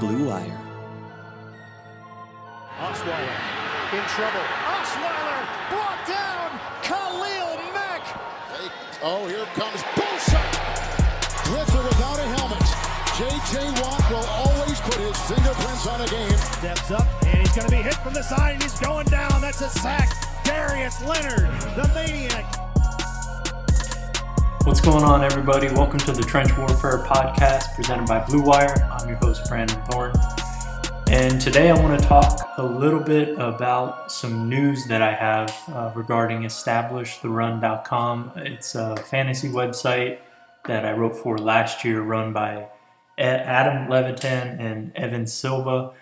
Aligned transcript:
Blue 0.00 0.28
Wire. 0.28 0.58
Osweiler 2.80 3.36
in 3.92 4.04
trouble. 4.16 4.46
Osweiler 4.64 5.40
brought 5.68 6.00
down. 6.08 6.48
Khalil 6.80 7.60
Mack. 7.74 8.00
Oh, 9.02 9.28
here 9.28 9.44
comes 9.52 9.82
Bosa. 9.92 10.40
Griffin 11.44 11.84
without 11.84 12.18
a 12.18 12.26
helmet. 12.32 12.64
J.J. 13.18 13.82
Watt 13.82 14.10
will 14.10 14.24
always 14.40 14.80
put 14.80 14.94
his 14.94 15.18
fingerprints 15.28 15.86
on 15.86 16.00
a 16.00 16.06
game. 16.06 16.38
Steps 16.38 16.90
up 16.90 17.06
and 17.26 17.38
he's 17.38 17.54
going 17.54 17.68
to 17.68 17.76
be 17.76 17.82
hit 17.82 17.96
from 17.96 18.14
the 18.14 18.22
side 18.22 18.54
and 18.54 18.62
he's 18.62 18.80
going 18.80 19.06
down. 19.08 19.42
That's 19.42 19.60
a 19.60 19.68
sack. 19.68 20.08
Darius 20.44 21.04
Leonard, 21.04 21.50
the 21.76 21.90
maniac. 21.94 22.69
What's 24.64 24.80
going 24.82 25.04
on, 25.04 25.24
everybody? 25.24 25.68
Welcome 25.68 26.00
to 26.00 26.12
the 26.12 26.22
Trench 26.22 26.54
Warfare 26.56 26.98
Podcast 26.98 27.74
presented 27.74 28.06
by 28.06 28.22
Blue 28.26 28.42
Wire. 28.42 28.74
I'm 28.92 29.08
your 29.08 29.16
host, 29.16 29.48
Brandon 29.48 29.82
Thorne. 29.86 30.12
And 31.08 31.40
today 31.40 31.70
I 31.70 31.74
want 31.74 31.98
to 31.98 32.06
talk 32.06 32.46
a 32.58 32.62
little 32.62 33.00
bit 33.00 33.30
about 33.38 34.12
some 34.12 34.50
news 34.50 34.84
that 34.86 35.00
I 35.00 35.14
have 35.14 35.58
uh, 35.72 35.92
regarding 35.94 36.42
EstablishTheRun.com. 36.42 38.32
It's 38.36 38.74
a 38.74 38.96
fantasy 38.96 39.48
website 39.48 40.18
that 40.66 40.84
I 40.84 40.92
wrote 40.92 41.16
for 41.16 41.38
last 41.38 41.82
year, 41.82 42.02
run 42.02 42.34
by 42.34 42.68
Adam 43.16 43.88
Levitan 43.88 44.60
and 44.60 44.94
Evan 44.94 45.26
Silva. 45.26 45.94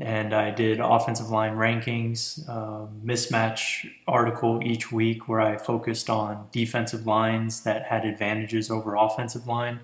And 0.00 0.34
I 0.34 0.50
did 0.50 0.80
offensive 0.80 1.30
line 1.30 1.54
rankings, 1.54 2.48
uh, 2.48 2.86
mismatch 3.04 3.88
article 4.08 4.60
each 4.64 4.90
week 4.90 5.28
where 5.28 5.40
I 5.40 5.56
focused 5.56 6.10
on 6.10 6.48
defensive 6.50 7.06
lines 7.06 7.62
that 7.62 7.84
had 7.84 8.04
advantages 8.04 8.70
over 8.70 8.96
offensive 8.96 9.46
line. 9.46 9.80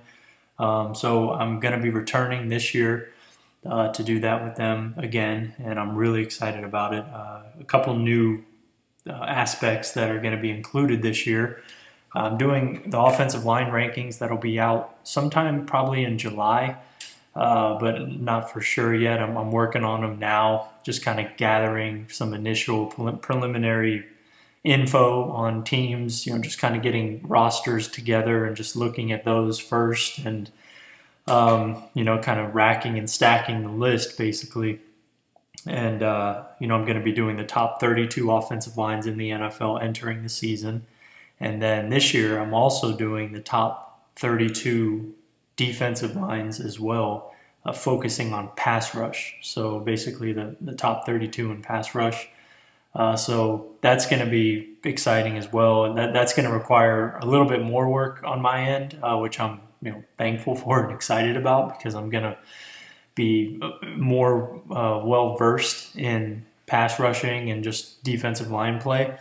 Um, 0.59 0.95
so 0.95 1.31
I'm 1.31 1.61
going 1.61 1.75
to 1.75 1.81
be 1.81 1.91
returning 1.91 2.49
this 2.49 2.75
year 2.75 3.13
uh, 3.65 3.93
to 3.93 4.03
do 4.03 4.21
that 4.21 4.45
with 4.45 4.57
them 4.57 4.95
again, 4.97 5.55
and 5.59 5.79
I'm 5.79 5.95
really 5.95 6.23
excited 6.23 6.65
about 6.65 6.95
it. 6.95 7.05
Uh, 7.05 7.43
a 7.61 7.65
couple 7.65 7.95
new 7.95 8.43
uh, 9.07 9.13
aspects 9.13 9.93
that 9.93 10.11
are 10.11 10.19
going 10.19 10.35
to 10.35 10.41
be 10.41 10.51
included 10.51 11.03
this 11.03 11.27
year. 11.27 11.63
I'm 12.13 12.37
doing 12.37 12.91
the 12.91 12.99
offensive 12.99 13.45
line 13.45 13.71
rankings 13.71 14.19
that'll 14.19 14.37
be 14.37 14.59
out 14.59 14.97
sometime 15.05 15.65
probably 15.67 16.05
in 16.05 16.19
July, 16.19 16.77
uh, 17.35 17.79
but 17.79 18.09
not 18.09 18.51
for 18.51 18.61
sure 18.61 18.95
yet. 18.95 19.21
I'm, 19.21 19.37
I'm 19.37 19.51
working 19.51 19.85
on 19.85 20.03
them 20.03 20.19
now, 20.19 20.71
just 20.85 21.03
kind 21.03 21.21
of 21.21 21.37
gathering 21.37 22.09
some 22.09 22.35
initial 22.35 22.87
preliminary 22.87 24.05
info 24.63 25.31
on 25.31 25.65
teams, 25.65 26.27
you 26.27 26.35
know, 26.35 26.41
just 26.41 26.59
kind 26.59 26.77
of 26.77 26.83
getting 26.83 27.27
rosters 27.27 27.89
together 27.89 28.45
and 28.45 28.57
just 28.57 28.77
looking 28.77 29.11
at 29.11 29.25
those 29.25 29.59
first 29.59 30.19
and 30.19 30.51
um, 31.27 31.85
you 31.95 32.03
know, 32.05 32.19
kind 32.19 32.41
of 32.41 32.55
racking 32.55 32.99
and 32.99 33.09
stacking 33.09 33.63
the 33.63 33.71
list 33.71 34.19
basically. 34.19 34.81
And, 35.67 36.03
uh, 36.03 36.45
you 36.59 36.67
know, 36.67 36.75
I'm 36.75 36.85
going 36.85 36.97
to 36.97 37.05
be 37.05 37.13
doing 37.13 37.37
the 37.37 37.45
top 37.45 37.81
32 37.81 38.31
offensive 38.33 38.77
lines 38.77 39.07
in 39.07 39.17
the 39.19 39.31
NFL 39.31 39.83
entering 39.83 40.23
the 40.23 40.29
season. 40.29 40.87
And 41.39 41.61
then 41.61 41.91
this 41.91 42.13
year, 42.15 42.39
I'm 42.39 42.55
also 42.55 42.97
doing 42.97 43.33
the 43.33 43.41
top 43.41 44.11
32 44.17 45.15
defensive 45.61 46.17
lines 46.17 46.59
as 46.59 46.81
well, 46.81 47.35
uh, 47.67 47.73
focusing 47.73 48.33
on 48.33 48.49
pass 48.57 48.95
rush. 48.95 49.37
So 49.43 49.79
basically, 49.79 50.33
the, 50.33 50.57
the 50.59 50.73
top 50.73 51.05
32 51.05 51.53
in 51.53 51.61
pass 51.61 51.95
rush. 51.95 52.29
Uh, 52.95 53.15
so 53.15 53.69
that's 53.83 54.07
going 54.07 54.25
to 54.25 54.31
be 54.31 54.75
exciting 54.83 55.37
as 55.37 55.53
well. 55.53 55.85
And 55.85 55.99
that, 55.99 56.15
that's 56.15 56.33
going 56.33 56.49
to 56.49 56.55
require 56.55 57.19
a 57.19 57.27
little 57.27 57.47
bit 57.47 57.63
more 57.63 57.91
work 57.91 58.23
on 58.25 58.41
my 58.41 58.63
end, 58.63 58.99
uh, 59.03 59.19
which 59.19 59.39
I'm 59.39 59.61
you 59.83 59.91
know 59.91 60.05
thankful 60.19 60.55
for 60.63 60.83
and 60.83 60.95
excited 60.95 61.37
about 61.37 61.77
because 61.77 61.95
I'm 61.95 62.11
gonna 62.11 62.39
be 63.15 63.59
uh, 63.61 63.87
more 63.97 64.63
uh, 64.71 65.01
well 65.05 65.37
versed 65.37 65.97
in 65.97 66.47
pass 66.67 66.99
rushing 66.99 67.51
and 67.51 67.65
just 67.65 68.03
defensive 68.05 68.51
line 68.51 68.81
play. 68.81 69.17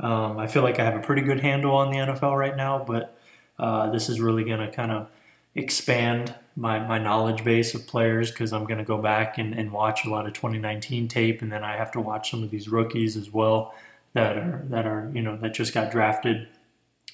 Um, 0.00 0.38
I 0.38 0.46
feel 0.46 0.62
like 0.62 0.78
I 0.78 0.84
have 0.84 0.96
a 0.96 1.02
pretty 1.02 1.22
good 1.22 1.40
handle 1.40 1.74
on 1.74 1.90
the 1.90 1.98
NFL 1.98 2.38
right 2.38 2.56
now, 2.56 2.84
but 2.86 3.16
uh, 3.58 3.90
this 3.90 4.08
is 4.08 4.20
really 4.20 4.44
gonna 4.44 4.70
kind 4.70 4.92
of 4.92 5.08
expand 5.54 6.34
my, 6.56 6.78
my 6.78 6.98
knowledge 6.98 7.44
base 7.44 7.74
of 7.74 7.86
players 7.86 8.30
because 8.30 8.52
I'm 8.52 8.64
going 8.64 8.78
to 8.78 8.84
go 8.84 8.98
back 8.98 9.38
and, 9.38 9.54
and 9.54 9.72
watch 9.72 10.04
a 10.04 10.10
lot 10.10 10.26
of 10.26 10.32
2019 10.32 11.08
tape, 11.08 11.42
and 11.42 11.50
then 11.50 11.64
I 11.64 11.76
have 11.76 11.92
to 11.92 12.00
watch 12.00 12.30
some 12.30 12.42
of 12.42 12.50
these 12.50 12.68
rookies 12.68 13.16
as 13.16 13.30
well 13.30 13.74
that 14.12 14.36
are 14.36 14.62
that 14.68 14.86
are 14.86 15.10
you 15.14 15.22
know 15.22 15.36
that 15.38 15.54
just 15.54 15.72
got 15.72 15.90
drafted. 15.90 16.48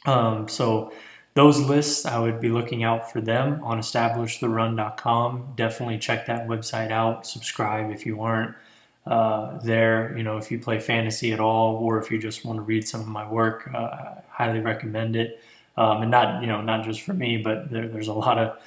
Um, 0.06 0.48
so 0.48 0.92
those 1.34 1.60
lists, 1.60 2.04
I 2.04 2.18
would 2.18 2.40
be 2.40 2.48
looking 2.48 2.82
out 2.82 3.12
for 3.12 3.20
them 3.20 3.62
on 3.62 3.78
establishtherun.com. 3.78 5.52
Definitely 5.54 5.98
check 5.98 6.26
that 6.26 6.48
website 6.48 6.90
out. 6.90 7.26
Subscribe 7.26 7.92
if 7.92 8.04
you 8.04 8.22
aren't 8.22 8.56
uh, 9.06 9.58
there. 9.60 10.16
You 10.16 10.24
know, 10.24 10.38
if 10.38 10.50
you 10.50 10.58
play 10.58 10.80
fantasy 10.80 11.32
at 11.32 11.38
all, 11.38 11.76
or 11.76 12.00
if 12.00 12.10
you 12.10 12.18
just 12.18 12.44
want 12.44 12.56
to 12.56 12.62
read 12.62 12.88
some 12.88 13.00
of 13.00 13.06
my 13.06 13.30
work, 13.30 13.70
uh, 13.72 13.78
I 13.78 14.22
highly 14.30 14.60
recommend 14.60 15.14
it. 15.14 15.40
Um, 15.78 16.02
and 16.02 16.10
not, 16.10 16.42
you 16.42 16.48
know, 16.48 16.60
not 16.60 16.84
just 16.84 17.02
for 17.02 17.14
me, 17.14 17.36
but 17.36 17.70
there, 17.70 17.86
there's 17.86 18.08
a 18.08 18.12
lot 18.12 18.36
of 18.36 18.58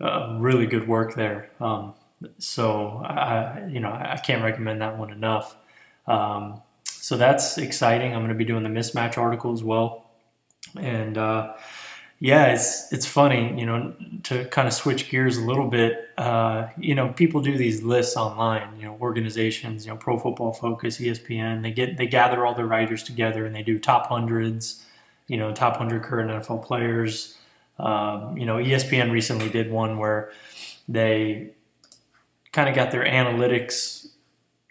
uh, 0.00 0.38
really 0.38 0.66
good 0.66 0.86
work 0.86 1.16
there. 1.16 1.50
Um, 1.60 1.94
so, 2.38 3.02
I, 3.04 3.66
you 3.68 3.80
know, 3.80 3.90
I 3.90 4.20
can't 4.24 4.44
recommend 4.44 4.80
that 4.80 4.96
one 4.96 5.10
enough. 5.10 5.56
Um, 6.06 6.62
so 6.84 7.16
that's 7.16 7.58
exciting. 7.58 8.12
I'm 8.12 8.20
going 8.20 8.28
to 8.28 8.36
be 8.36 8.44
doing 8.44 8.62
the 8.62 8.68
mismatch 8.68 9.18
article 9.18 9.52
as 9.52 9.64
well, 9.64 10.10
and 10.78 11.18
uh, 11.18 11.54
yeah, 12.20 12.52
it's 12.52 12.92
it's 12.92 13.06
funny, 13.06 13.58
you 13.58 13.66
know, 13.66 13.94
to 14.22 14.44
kind 14.46 14.68
of 14.68 14.74
switch 14.74 15.10
gears 15.10 15.36
a 15.36 15.40
little 15.40 15.66
bit. 15.66 16.10
Uh, 16.16 16.68
you 16.78 16.94
know, 16.94 17.08
people 17.08 17.40
do 17.40 17.58
these 17.58 17.82
lists 17.82 18.16
online. 18.16 18.78
You 18.78 18.86
know, 18.86 18.98
organizations, 19.00 19.84
you 19.84 19.90
know, 19.90 19.96
Pro 19.96 20.16
Football 20.16 20.52
Focus, 20.52 20.98
ESPN. 20.98 21.62
They 21.62 21.72
get 21.72 21.96
they 21.96 22.06
gather 22.06 22.46
all 22.46 22.54
their 22.54 22.66
writers 22.66 23.02
together 23.02 23.44
and 23.44 23.52
they 23.52 23.64
do 23.64 23.80
top 23.80 24.06
hundreds. 24.06 24.84
You 25.32 25.38
know, 25.38 25.52
top 25.52 25.76
hundred 25.76 26.02
current 26.02 26.30
NFL 26.30 26.64
players. 26.64 27.38
Um, 27.78 28.36
you 28.36 28.46
know, 28.46 28.56
ESPN 28.56 29.10
recently 29.10 29.48
did 29.48 29.70
one 29.70 29.98
where 29.98 30.30
they 30.88 31.52
kind 32.52 32.68
of 32.68 32.74
got 32.74 32.90
their 32.90 33.04
analytics 33.04 34.08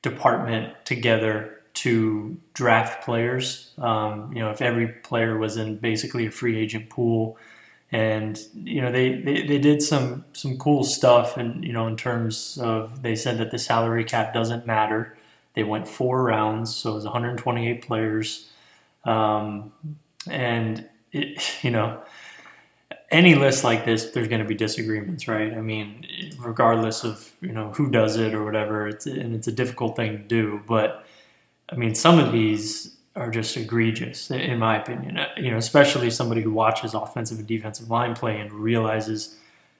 department 0.01 0.73
together 0.85 1.61
to 1.73 2.37
draft 2.53 3.03
players. 3.03 3.71
Um, 3.77 4.31
you 4.33 4.39
know, 4.39 4.51
if 4.51 4.61
every 4.61 4.87
player 4.87 5.37
was 5.37 5.57
in 5.57 5.77
basically 5.77 6.25
a 6.27 6.31
free 6.31 6.57
agent 6.57 6.89
pool, 6.89 7.37
and 7.91 8.39
you 8.55 8.81
know 8.81 8.91
they, 8.91 9.15
they, 9.15 9.45
they 9.45 9.57
did 9.59 9.81
some 9.81 10.25
some 10.33 10.57
cool 10.57 10.83
stuff, 10.83 11.37
and 11.37 11.63
you 11.63 11.73
know 11.73 11.87
in 11.87 11.97
terms 11.97 12.57
of 12.61 13.01
they 13.01 13.15
said 13.15 13.37
that 13.37 13.51
the 13.51 13.59
salary 13.59 14.03
cap 14.03 14.33
doesn't 14.33 14.65
matter. 14.65 15.17
They 15.53 15.63
went 15.63 15.87
four 15.87 16.23
rounds, 16.23 16.73
so 16.73 16.91
it 16.91 16.95
was 16.95 17.03
128 17.03 17.85
players, 17.85 18.49
um, 19.03 19.73
and 20.29 20.87
it, 21.11 21.41
you 21.63 21.71
know 21.71 22.01
any 23.11 23.35
list 23.35 23.63
like 23.63 23.83
this, 23.83 24.11
there's 24.11 24.29
going 24.29 24.41
to 24.41 24.47
be 24.47 24.55
disagreements, 24.55 25.27
right? 25.27 25.53
I 25.53 25.59
mean, 25.59 26.07
regardless 26.39 27.03
of 27.03 27.31
you 27.41 27.51
know 27.51 27.71
who 27.71 27.91
does 27.91 28.17
it 28.17 28.33
or 28.33 28.43
whatever, 28.43 28.87
it's 28.87 29.05
and 29.05 29.35
it's 29.35 29.47
a 29.47 29.51
difficult 29.51 29.95
thing 29.95 30.17
to 30.17 30.23
do, 30.23 30.61
but 30.65 31.05
I 31.69 31.75
mean, 31.75 31.93
some 31.93 32.19
of 32.19 32.31
these 32.31 32.97
are 33.15 33.29
just 33.29 33.55
egregious, 33.57 34.31
in 34.31 34.57
my 34.59 34.79
opinion. 34.79 35.17
Uh, 35.17 35.27
you 35.37 35.51
know, 35.51 35.57
especially 35.57 36.09
somebody 36.09 36.41
who 36.41 36.51
watches 36.51 36.93
offensive 36.93 37.37
and 37.37 37.47
defensive 37.47 37.89
line 37.89 38.15
play 38.15 38.39
and 38.39 38.51
realizes 38.51 39.37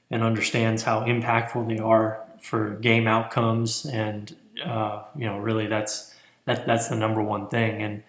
and 0.10 0.24
understands 0.24 0.84
how 0.84 1.02
impactful 1.02 1.68
they 1.70 1.80
are 1.80 2.22
for 2.42 2.72
game 2.76 3.08
outcomes, 3.08 3.86
and 3.86 4.36
uh, 4.66 5.04
you 5.16 5.26
know, 5.26 5.38
really 5.40 5.68
that's 5.68 6.14
that 6.46 6.66
that's 6.66 6.90
the 6.90 6.96
number 6.96 7.22
one 7.22 7.48
thing, 7.48 7.82
and 7.82 8.04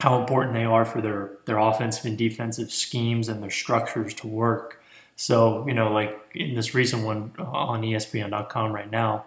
how 0.00 0.18
important 0.18 0.54
they 0.54 0.64
are 0.64 0.84
for 0.84 1.00
their 1.00 1.32
their 1.44 1.58
offensive 1.58 2.06
and 2.06 2.16
defensive 2.16 2.72
schemes 2.72 3.28
and 3.28 3.42
their 3.42 3.50
structures 3.50 4.14
to 4.14 4.26
work. 4.26 4.82
So, 5.16 5.66
you 5.68 5.74
know, 5.74 5.92
like 5.92 6.18
in 6.34 6.54
this 6.54 6.74
recent 6.74 7.04
one 7.04 7.32
on 7.38 7.82
ESPN.com 7.82 8.72
right 8.72 8.90
now, 8.90 9.26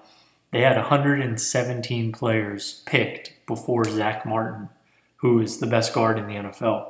they 0.51 0.61
had 0.61 0.75
117 0.75 2.11
players 2.11 2.81
picked 2.85 3.33
before 3.45 3.83
Zach 3.85 4.25
Martin, 4.25 4.69
who 5.17 5.39
is 5.39 5.59
the 5.59 5.67
best 5.67 5.93
guard 5.93 6.17
in 6.17 6.27
the 6.27 6.33
NFL. 6.33 6.89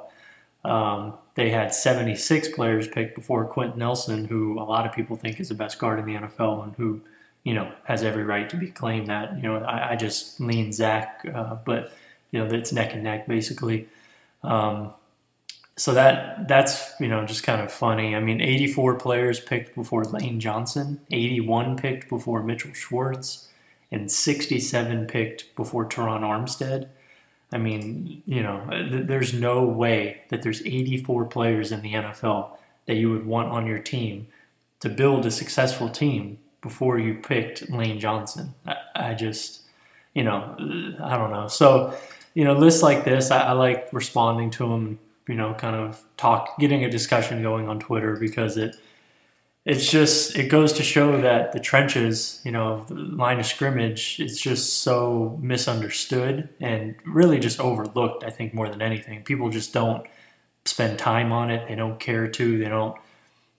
Um, 0.64 1.14
they 1.36 1.50
had 1.50 1.74
76 1.74 2.50
players 2.50 2.88
picked 2.88 3.16
before 3.16 3.46
Quenton 3.46 3.80
Nelson, 3.80 4.26
who 4.26 4.58
a 4.58 4.64
lot 4.64 4.86
of 4.86 4.94
people 4.94 5.18
think 5.18 5.40
is 5.40 5.50
the 5.50 5.56
best 5.56 5.80
guard 5.80 6.00
in 6.00 6.06
the 6.06 6.16
NFL 6.16 6.64
and 6.64 6.76
who, 6.76 7.02
you 7.44 7.54
know, 7.54 7.70
has 7.84 8.04
every 8.04 8.24
right 8.24 8.50
to 8.50 8.56
be 8.56 8.68
claimed 8.68 9.08
that. 9.08 9.36
You 9.36 9.44
know, 9.44 9.58
I, 9.58 9.92
I 9.92 9.96
just 9.98 10.40
lean 10.40 10.72
Zach, 10.72 11.26
uh, 11.34 11.56
but 11.66 11.92
you 12.34 12.40
know, 12.40 12.54
it's 12.54 12.74
neck 12.74 12.94
and 12.94 13.04
neck 13.04 13.28
basically. 13.28 13.88
Um, 14.44 14.94
so 15.78 15.94
that 15.94 16.48
that's 16.48 16.94
you 17.00 17.08
know 17.08 17.26
just 17.26 17.44
kind 17.44 17.62
of 17.62 17.72
funny. 17.72 18.16
I 18.16 18.20
mean, 18.20 18.42
84 18.42 18.96
players 18.96 19.40
picked 19.40 19.76
before 19.76 20.04
Lane 20.04 20.40
Johnson, 20.40 21.00
81 21.12 21.78
picked 21.78 22.10
before 22.10 22.44
Mitchell 22.44 22.74
Schwartz, 22.74 23.48
and 23.92 24.12
67 24.12 25.08
picked 25.08 25.56
before 25.56 25.88
Terron 25.88 26.22
Armstead. 26.22 26.90
I 27.52 27.60
mean, 27.60 28.24
you 28.26 28.42
know, 28.42 28.68
th- 28.70 29.06
there's 29.08 29.34
no 29.34 29.64
way 29.64 30.24
that 30.30 30.42
there's 30.42 30.62
84 30.66 31.26
players 31.26 31.72
in 31.72 31.82
the 31.82 31.94
NFL 31.94 32.58
that 32.88 32.96
you 32.96 33.12
would 33.12 33.28
want 33.28 33.50
on 33.50 33.68
your 33.68 33.78
team 33.78 34.28
to 34.80 34.90
build 34.90 35.26
a 35.26 35.32
successful 35.32 35.88
team 35.88 36.40
before 36.62 36.98
you 36.98 37.14
picked 37.14 37.70
Lane 37.70 38.00
Johnson. 38.00 38.56
I, 38.66 38.76
I 38.96 39.14
just, 39.14 39.62
you 40.16 40.24
know, 40.24 40.56
I 41.02 41.16
don't 41.16 41.32
know. 41.32 41.48
So, 41.48 41.96
you 42.34 42.44
know, 42.44 42.54
lists 42.54 42.82
like 42.82 43.04
this, 43.04 43.32
I, 43.32 43.40
I 43.40 43.52
like 43.54 43.90
responding 43.92 44.52
to 44.52 44.68
them. 44.68 45.00
You 45.28 45.36
know, 45.36 45.54
kind 45.54 45.76
of 45.76 46.04
talk, 46.18 46.60
getting 46.60 46.84
a 46.84 46.90
discussion 46.90 47.42
going 47.42 47.70
on 47.70 47.80
Twitter 47.80 48.18
because 48.18 48.58
it 48.58 48.76
it's 49.66 49.90
just 49.90 50.38
it 50.38 50.50
goes 50.50 50.74
to 50.74 50.84
show 50.84 51.22
that 51.22 51.54
the 51.54 51.60
trenches, 51.60 52.42
you 52.44 52.52
know, 52.52 52.86
the 52.90 52.96
line 52.96 53.40
of 53.40 53.46
scrimmage, 53.46 54.20
it's 54.20 54.40
just 54.40 54.82
so 54.84 55.40
misunderstood 55.42 56.50
and 56.60 56.96
really 57.06 57.40
just 57.40 57.60
overlooked. 57.62 58.26
I 58.26 58.30
think 58.30 58.54
more 58.54 58.68
than 58.68 58.82
anything, 58.82 59.24
people 59.24 59.50
just 59.50 59.72
don't 59.74 60.06
spend 60.66 61.00
time 61.00 61.32
on 61.32 61.50
it. 61.50 61.68
They 61.68 61.76
don't 61.76 62.00
care 62.00 62.28
to. 62.28 62.58
They 62.58 62.68
don't, 62.68 62.98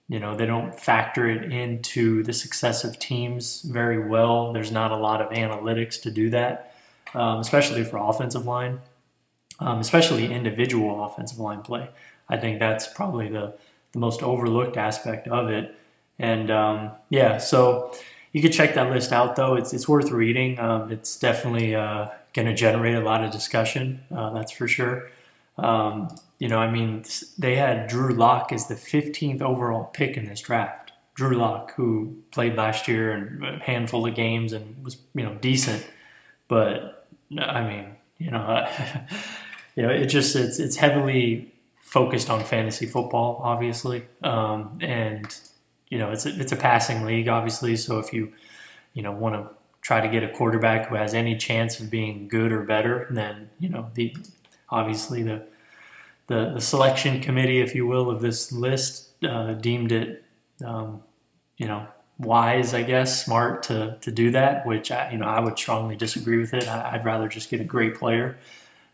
you 0.07 0.19
know, 0.19 0.35
they 0.35 0.45
don't 0.45 0.79
factor 0.79 1.27
it 1.27 1.51
into 1.51 2.21
the 2.21 2.33
success 2.33 2.83
of 2.83 2.99
teams 2.99 3.63
very 3.63 4.07
well. 4.07 4.53
There's 4.53 4.71
not 4.71 4.91
a 4.91 4.97
lot 4.97 5.21
of 5.21 5.31
analytics 5.31 5.99
to 6.03 6.11
do 6.11 6.29
that, 6.29 6.74
um, 7.15 7.39
especially 7.39 7.83
for 7.83 7.97
offensive 7.97 8.45
line, 8.45 8.79
um, 9.59 9.79
especially 9.79 10.31
individual 10.31 11.03
offensive 11.05 11.39
line 11.39 11.61
play. 11.61 11.89
I 12.29 12.37
think 12.37 12.59
that's 12.59 12.87
probably 12.87 13.29
the 13.29 13.55
the 13.95 13.99
most 13.99 14.21
overlooked 14.21 14.77
aspect 14.77 15.27
of 15.29 15.49
it. 15.49 15.73
And 16.19 16.51
um, 16.51 16.91
yeah, 17.09 17.37
so 17.37 17.95
you 18.33 18.41
could 18.41 18.51
check 18.53 18.75
that 18.75 18.91
list 18.91 19.11
out 19.11 19.35
though. 19.35 19.55
It's 19.55 19.73
it's 19.73 19.87
worth 19.87 20.11
reading. 20.11 20.59
Um, 20.59 20.91
it's 20.91 21.17
definitely 21.17 21.73
uh, 21.73 22.09
going 22.33 22.45
to 22.47 22.53
generate 22.53 22.95
a 22.95 23.01
lot 23.01 23.23
of 23.23 23.31
discussion. 23.31 24.03
Uh, 24.13 24.31
that's 24.31 24.51
for 24.51 24.67
sure. 24.67 25.09
Um, 25.57 26.13
you 26.37 26.49
know, 26.49 26.59
I 26.59 26.69
mean, 26.69 27.05
they 27.37 27.55
had 27.55 27.87
Drew 27.87 28.13
Lock 28.13 28.51
as 28.51 28.67
the 28.67 28.75
15th 28.75 29.41
overall 29.41 29.85
pick 29.85 30.17
in 30.17 30.25
this 30.25 30.41
draft. 30.41 30.91
Drew 31.13 31.37
Lock, 31.37 31.73
who 31.75 32.17
played 32.31 32.55
last 32.55 32.89
year 32.89 33.13
and 33.13 33.45
a 33.45 33.59
handful 33.59 34.05
of 34.05 34.15
games 34.15 34.51
and 34.51 34.83
was 34.83 34.97
you 35.13 35.23
know 35.23 35.35
decent, 35.35 35.87
but 36.49 37.04
I 37.39 37.67
mean, 37.67 37.95
you 38.17 38.31
know, 38.31 38.67
you 39.75 39.83
know, 39.83 39.89
it 39.89 40.07
just 40.07 40.35
it's 40.35 40.59
it's 40.59 40.75
heavily 40.75 41.51
focused 41.81 42.29
on 42.29 42.43
fantasy 42.43 42.85
football, 42.85 43.39
obviously, 43.43 44.05
um, 44.23 44.77
and 44.81 45.35
you 45.89 45.97
know, 45.99 46.11
it's 46.11 46.25
a, 46.25 46.39
it's 46.39 46.51
a 46.51 46.55
passing 46.55 47.05
league, 47.05 47.27
obviously. 47.27 47.75
So 47.75 47.99
if 47.99 48.11
you, 48.11 48.33
you 48.93 49.03
know, 49.03 49.11
want 49.11 49.35
to 49.35 49.55
try 49.81 50.01
to 50.01 50.07
get 50.07 50.23
a 50.23 50.29
quarterback 50.29 50.89
who 50.89 50.95
has 50.95 51.13
any 51.13 51.37
chance 51.37 51.79
of 51.79 51.89
being 51.89 52.27
good 52.27 52.51
or 52.51 52.63
better, 52.63 53.07
then 53.11 53.49
you 53.59 53.69
know 53.69 53.89
the 53.93 54.15
obviously 54.69 55.23
the 55.23 55.45
the, 56.27 56.53
the 56.55 56.61
selection 56.61 57.21
committee, 57.21 57.61
if 57.61 57.75
you 57.75 57.85
will, 57.85 58.09
of 58.09 58.21
this 58.21 58.51
list 58.51 59.09
uh, 59.23 59.53
deemed 59.53 59.91
it, 59.91 60.23
um, 60.63 61.03
you 61.57 61.67
know, 61.67 61.87
wise, 62.17 62.73
I 62.73 62.83
guess, 62.83 63.23
smart 63.23 63.63
to 63.63 63.97
to 64.01 64.11
do 64.11 64.31
that. 64.31 64.65
Which 64.65 64.91
I, 64.91 65.11
you 65.11 65.17
know, 65.17 65.27
I 65.27 65.39
would 65.39 65.57
strongly 65.57 65.95
disagree 65.95 66.37
with 66.37 66.53
it. 66.53 66.67
I, 66.67 66.97
would 66.97 67.05
rather 67.05 67.27
just 67.27 67.49
get 67.49 67.61
a 67.61 67.65
great 67.65 67.95
player 67.95 68.37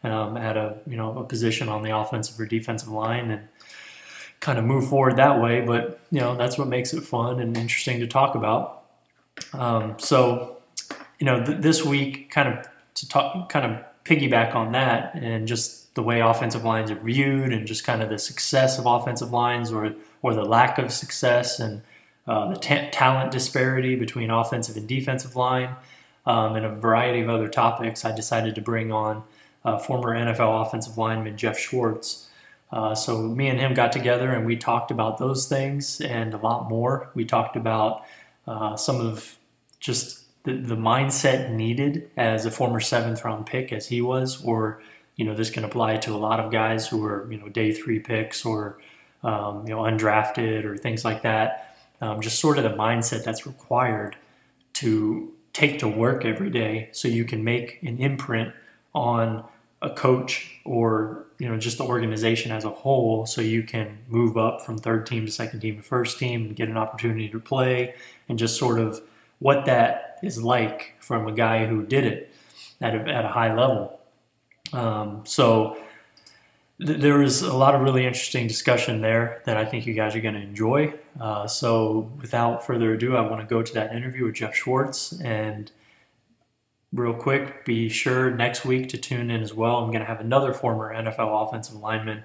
um, 0.03 0.37
at 0.37 0.57
a 0.57 0.77
you 0.87 0.97
know 0.97 1.17
a 1.17 1.23
position 1.23 1.69
on 1.69 1.83
the 1.83 1.95
offensive 1.95 2.39
or 2.39 2.45
defensive 2.45 2.89
line 2.89 3.31
and 3.31 3.47
kind 4.39 4.57
of 4.57 4.65
move 4.65 4.89
forward 4.89 5.17
that 5.17 5.39
way. 5.39 5.61
But 5.61 5.99
you 6.11 6.19
know, 6.19 6.35
that's 6.35 6.57
what 6.57 6.67
makes 6.67 6.93
it 6.93 7.01
fun 7.01 7.39
and 7.39 7.55
interesting 7.55 7.99
to 7.99 8.07
talk 8.07 8.35
about. 8.35 8.83
Um, 9.53 9.95
so, 9.97 10.57
you 11.19 11.25
know, 11.25 11.43
th- 11.43 11.59
this 11.59 11.85
week, 11.85 12.29
kind 12.29 12.49
of 12.49 12.67
to 12.95 13.07
talk, 13.07 13.49
kind 13.49 13.71
of 13.71 13.83
piggyback 14.03 14.55
on 14.55 14.73
that, 14.73 15.15
and 15.15 15.47
just 15.47 15.95
the 15.95 16.03
way 16.03 16.19
offensive 16.19 16.65
lines 16.65 16.91
are 16.91 16.95
viewed, 16.95 17.53
and 17.53 17.65
just 17.65 17.83
kind 17.83 18.01
of 18.01 18.09
the 18.09 18.17
success 18.17 18.77
of 18.77 18.85
offensive 18.85 19.31
lines 19.31 19.71
or 19.71 19.93
or 20.21 20.33
the 20.33 20.45
lack 20.45 20.77
of 20.77 20.91
success, 20.91 21.59
and 21.59 21.81
uh, 22.27 22.53
the 22.53 22.59
ta- 22.59 22.89
talent 22.91 23.31
disparity 23.31 23.95
between 23.95 24.29
offensive 24.29 24.77
and 24.77 24.87
defensive 24.87 25.35
line, 25.35 25.75
um, 26.25 26.55
and 26.55 26.65
a 26.65 26.69
variety 26.69 27.21
of 27.21 27.29
other 27.29 27.47
topics. 27.47 28.05
I 28.05 28.15
decided 28.15 28.55
to 28.55 28.61
bring 28.61 28.91
on 28.91 29.23
uh, 29.65 29.77
former 29.77 30.15
NFL 30.15 30.65
offensive 30.65 30.97
lineman 30.97 31.37
Geoff 31.37 31.57
Schwartz. 31.57 32.27
Uh, 32.71 32.95
so 32.95 33.21
me 33.23 33.47
and 33.47 33.59
him 33.59 33.73
got 33.73 33.91
together 33.91 34.31
and 34.31 34.45
we 34.45 34.55
talked 34.55 34.91
about 34.91 35.17
those 35.17 35.47
things 35.47 35.99
and 35.99 36.33
a 36.33 36.37
lot 36.37 36.69
more. 36.69 37.09
We 37.13 37.25
talked 37.25 37.57
about 37.57 38.05
uh, 38.47 38.77
some 38.77 39.01
of 39.01 39.37
just 39.79 40.23
the, 40.43 40.53
the, 40.53 40.75
mindset 40.75 41.51
needed 41.51 42.09
as 42.17 42.45
a 42.45 42.51
former 42.51 42.79
seventh 42.79 43.23
round 43.23 43.45
pick 43.45 43.71
as 43.73 43.87
he 43.87 44.01
was, 44.01 44.43
or 44.43 44.81
you 45.15 45.25
know 45.25 45.35
this 45.35 45.49
can 45.49 45.63
apply 45.63 45.97
to 45.97 46.15
a 46.15 46.17
lot 46.17 46.39
of 46.39 46.51
guys 46.51 46.87
who 46.87 47.05
are 47.05 47.31
you 47.31 47.37
know 47.37 47.47
day 47.49 47.71
three 47.71 47.99
picks 47.99 48.43
or 48.43 48.79
um, 49.23 49.67
you 49.67 49.75
know 49.75 49.81
undrafted 49.81 50.65
or 50.65 50.77
things 50.77 51.05
like 51.05 51.21
that. 51.21 51.70
Um, 52.01 52.19
just 52.19 52.39
sort 52.39 52.57
of 52.57 52.63
the 52.63 52.71
mindset 52.71 53.23
that's 53.23 53.45
required 53.45 54.15
to 54.73 55.31
take 55.53 55.79
to 55.79 55.87
work 55.87 56.25
every 56.25 56.49
day 56.49 56.89
so 56.91 57.07
you 57.07 57.25
can 57.25 57.43
make 57.43 57.81
an 57.83 57.99
imprint 57.99 58.53
on 58.95 59.43
a 59.81 59.89
coach 59.89 60.59
or 60.63 61.25
you 61.39 61.47
know 61.47 61.57
just 61.57 61.77
the 61.77 61.83
organization 61.83 62.51
as 62.51 62.63
a 62.63 62.69
whole 62.69 63.25
so 63.25 63.41
you 63.41 63.63
can 63.63 63.97
move 64.07 64.37
up 64.37 64.61
from 64.61 64.77
third 64.77 65.05
team 65.05 65.25
to 65.25 65.31
second 65.31 65.59
team 65.59 65.77
to 65.77 65.81
first 65.81 66.19
team 66.19 66.45
and 66.45 66.55
get 66.55 66.69
an 66.69 66.77
opportunity 66.77 67.27
to 67.27 67.39
play 67.39 67.93
and 68.29 68.37
just 68.37 68.57
sort 68.57 68.79
of 68.79 69.01
what 69.39 69.65
that 69.65 70.19
is 70.21 70.41
like 70.41 70.93
from 70.99 71.27
a 71.27 71.31
guy 71.31 71.65
who 71.65 71.83
did 71.83 72.05
it 72.05 72.33
at 72.79 72.95
a, 72.95 72.99
at 73.09 73.25
a 73.25 73.29
high 73.29 73.53
level. 73.53 73.99
Um, 74.71 75.21
so 75.25 75.77
there 76.83 77.19
was 77.19 77.41
a 77.43 77.53
lot 77.53 77.75
of 77.75 77.81
really 77.81 78.05
interesting 78.05 78.47
discussion 78.47 79.01
there 79.01 79.41
that 79.45 79.55
i 79.55 79.63
think 79.63 79.85
you 79.85 79.93
guys 79.93 80.15
are 80.15 80.21
going 80.21 80.33
to 80.33 80.41
enjoy 80.41 80.93
uh, 81.19 81.45
so 81.45 82.11
without 82.19 82.65
further 82.65 82.93
ado 82.93 83.15
i 83.15 83.21
want 83.21 83.39
to 83.39 83.47
go 83.47 83.61
to 83.61 83.73
that 83.73 83.93
interview 83.93 84.25
with 84.25 84.35
Geoff 84.35 84.55
Schwartz 84.55 85.13
and 85.21 85.71
real 86.93 87.13
quick, 87.13 87.63
be 87.65 87.89
sure 87.89 88.31
next 88.31 88.65
week 88.65 88.89
to 88.89 88.97
tune 88.97 89.31
in 89.31 89.41
as 89.41 89.53
well. 89.53 89.77
I'm 89.77 89.87
going 89.91 90.01
to 90.01 90.05
have 90.05 90.19
another 90.19 90.53
former 90.53 90.93
NFL 90.93 91.47
offensive 91.47 91.75
lineman 91.75 92.23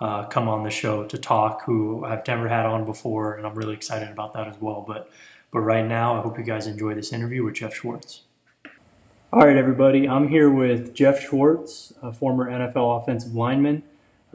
uh, 0.00 0.24
come 0.24 0.48
on 0.48 0.64
the 0.64 0.70
show 0.70 1.04
to 1.04 1.16
talk 1.16 1.62
who 1.64 2.04
I've 2.04 2.26
never 2.26 2.48
had 2.48 2.66
on 2.66 2.84
before, 2.84 3.34
and 3.34 3.46
I'm 3.46 3.54
really 3.54 3.74
excited 3.74 4.10
about 4.10 4.34
that 4.34 4.48
as 4.48 4.56
well. 4.60 4.84
But 4.86 5.10
but 5.52 5.60
right 5.60 5.86
now, 5.86 6.18
I 6.18 6.22
hope 6.22 6.38
you 6.38 6.44
guys 6.44 6.66
enjoy 6.66 6.94
this 6.94 7.12
interview 7.12 7.44
with 7.44 7.54
Geoff 7.54 7.74
Schwartz. 7.74 8.22
All 9.32 9.46
right, 9.46 9.56
everybody, 9.56 10.08
I'm 10.08 10.28
here 10.28 10.50
with 10.50 10.94
Geoff 10.94 11.20
Schwartz, 11.20 11.92
a 12.02 12.12
former 12.12 12.50
NFL 12.50 13.02
offensive 13.02 13.34
lineman. 13.34 13.82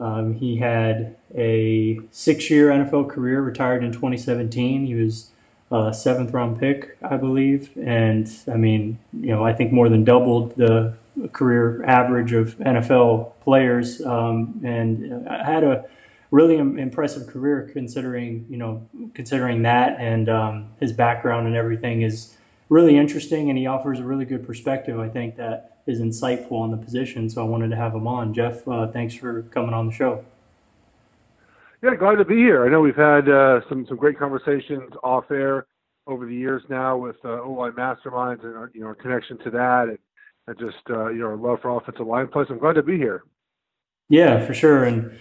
Um, 0.00 0.34
he 0.34 0.56
had 0.56 1.16
a 1.34 2.00
six-year 2.10 2.70
NFL 2.70 3.08
career, 3.08 3.42
retired 3.42 3.82
in 3.82 3.92
2017. 3.92 4.86
He 4.86 4.94
was 4.94 5.30
a 5.70 5.92
seventh 5.92 6.32
round 6.32 6.58
pick, 6.58 6.96
I 7.02 7.16
believe. 7.16 7.70
And 7.76 8.30
I 8.50 8.56
mean, 8.56 8.98
you 9.12 9.28
know, 9.28 9.44
I 9.44 9.52
think 9.52 9.72
more 9.72 9.88
than 9.88 10.04
doubled 10.04 10.56
the 10.56 10.94
career 11.32 11.84
average 11.84 12.32
of 12.32 12.56
NFL 12.58 13.32
players. 13.40 14.00
Um, 14.00 14.60
and 14.64 15.28
had 15.28 15.64
a 15.64 15.84
really 16.30 16.56
impressive 16.56 17.26
career 17.26 17.70
considering, 17.72 18.46
you 18.48 18.56
know, 18.56 18.86
considering 19.14 19.62
that 19.62 19.98
and 19.98 20.28
um, 20.28 20.68
his 20.80 20.92
background 20.92 21.46
and 21.46 21.56
everything 21.56 22.02
is 22.02 22.36
really 22.68 22.96
interesting. 22.96 23.48
And 23.48 23.58
he 23.58 23.66
offers 23.66 24.00
a 24.00 24.04
really 24.04 24.24
good 24.24 24.46
perspective, 24.46 24.98
I 24.98 25.08
think, 25.08 25.36
that 25.36 25.78
is 25.86 26.00
insightful 26.00 26.52
on 26.52 26.70
the 26.70 26.76
position. 26.76 27.30
So 27.30 27.42
I 27.42 27.48
wanted 27.48 27.70
to 27.70 27.76
have 27.76 27.94
him 27.94 28.06
on. 28.06 28.34
Geoff, 28.34 28.66
uh, 28.68 28.88
thanks 28.88 29.14
for 29.14 29.42
coming 29.42 29.74
on 29.74 29.86
the 29.86 29.92
show. 29.92 30.24
Yeah, 31.82 31.94
glad 31.94 32.16
to 32.16 32.24
be 32.24 32.36
here. 32.36 32.66
I 32.66 32.68
know 32.68 32.80
we've 32.80 32.96
had 32.96 33.28
uh, 33.28 33.60
some 33.68 33.86
some 33.86 33.96
great 33.96 34.18
conversations 34.18 34.92
off 35.04 35.30
air 35.30 35.66
over 36.08 36.26
the 36.26 36.34
years 36.34 36.62
now 36.68 36.96
with 36.96 37.16
uh, 37.24 37.40
O-line 37.40 37.72
masterminds 37.72 38.42
and 38.42 38.56
our, 38.56 38.70
you 38.74 38.80
know 38.80 38.88
our 38.88 38.94
connection 38.96 39.38
to 39.38 39.50
that 39.50 39.88
and, 39.88 39.98
and 40.48 40.58
just 40.58 40.82
uh, 40.90 41.06
you 41.08 41.20
know 41.20 41.26
our 41.26 41.36
love 41.36 41.60
for 41.62 41.76
offensive 41.76 42.06
line 42.06 42.26
play. 42.26 42.44
So 42.48 42.54
I'm 42.54 42.58
glad 42.58 42.74
to 42.74 42.82
be 42.82 42.96
here. 42.96 43.22
Yeah, 44.08 44.44
for 44.44 44.54
sure. 44.54 44.84
And 44.84 45.20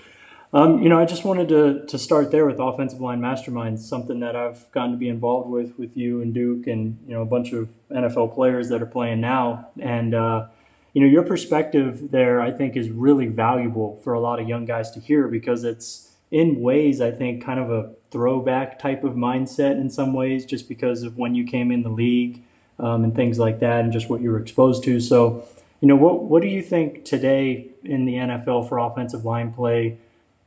um, 0.54 0.82
you 0.82 0.88
know, 0.88 1.00
I 1.00 1.06
just 1.06 1.26
wanted 1.26 1.50
to 1.50 1.86
to 1.88 1.98
start 1.98 2.32
there 2.32 2.46
with 2.46 2.60
offensive 2.60 3.02
line 3.02 3.20
masterminds, 3.20 3.80
something 3.80 4.22
that 4.22 4.36
I've 4.36 4.72
gotten 4.72 4.92
to 4.92 4.98
be 4.98 5.10
involved 5.10 5.50
with 5.50 5.78
with 5.78 5.98
you 5.98 6.22
and 6.22 6.34
Duke 6.34 6.68
and 6.68 6.98
you 7.06 7.14
know 7.14 7.22
a 7.22 7.26
bunch 7.26 7.52
of 7.52 7.70
NFL 7.92 8.34
players 8.34 8.70
that 8.70 8.82
are 8.82 8.88
playing 8.88 9.20
now. 9.20 9.68
And 9.80 10.16
uh, 10.16 10.48
you 10.94 11.02
know, 11.02 11.08
your 11.08 11.24
perspective 11.24 12.12
there, 12.12 12.42
I 12.42 12.52
think, 12.52 12.78
is 12.78 12.90
really 12.90 13.28
valuable 13.28 14.00
for 14.04 14.14
a 14.14 14.20
lot 14.20 14.40
of 14.40 14.48
young 14.48 14.66
guys 14.66 14.90
to 14.92 15.02
hear 15.02 15.28
because 15.28 15.64
it's 15.66 16.16
in 16.32 16.62
ways, 16.62 17.02
I 17.02 17.12
think, 17.12 17.44
kind 17.44 17.60
of 17.60 17.70
a 17.70 17.94
throwback 18.10 18.80
type 18.80 19.04
of 19.04 19.14
mindset 19.14 19.74
in 19.74 19.90
some 19.90 20.14
ways, 20.14 20.46
just 20.46 20.70
because 20.70 21.04
of 21.04 21.18
when 21.18 21.36
you 21.36 21.44
came 21.46 21.72
in 21.72 21.84
the 21.84 21.90
league 21.90 22.42
um, 22.80 23.04
and 23.04 23.14
things 23.14 23.38
like 23.38 23.60
that, 23.60 23.84
and 23.84 23.92
just 23.92 24.10
what 24.10 24.22
you 24.22 24.32
were 24.32 24.40
exposed 24.40 24.84
to. 24.86 25.00
So, 25.02 25.46
you 25.82 25.90
know, 25.90 25.96
what 25.98 26.24
what 26.24 26.42
do 26.42 26.48
you 26.48 26.62
think 26.62 27.04
today 27.04 27.68
in 27.84 28.06
the 28.06 28.14
NFL 28.14 28.70
for 28.70 28.78
offensive 28.78 29.26
line 29.26 29.54
play 29.54 29.98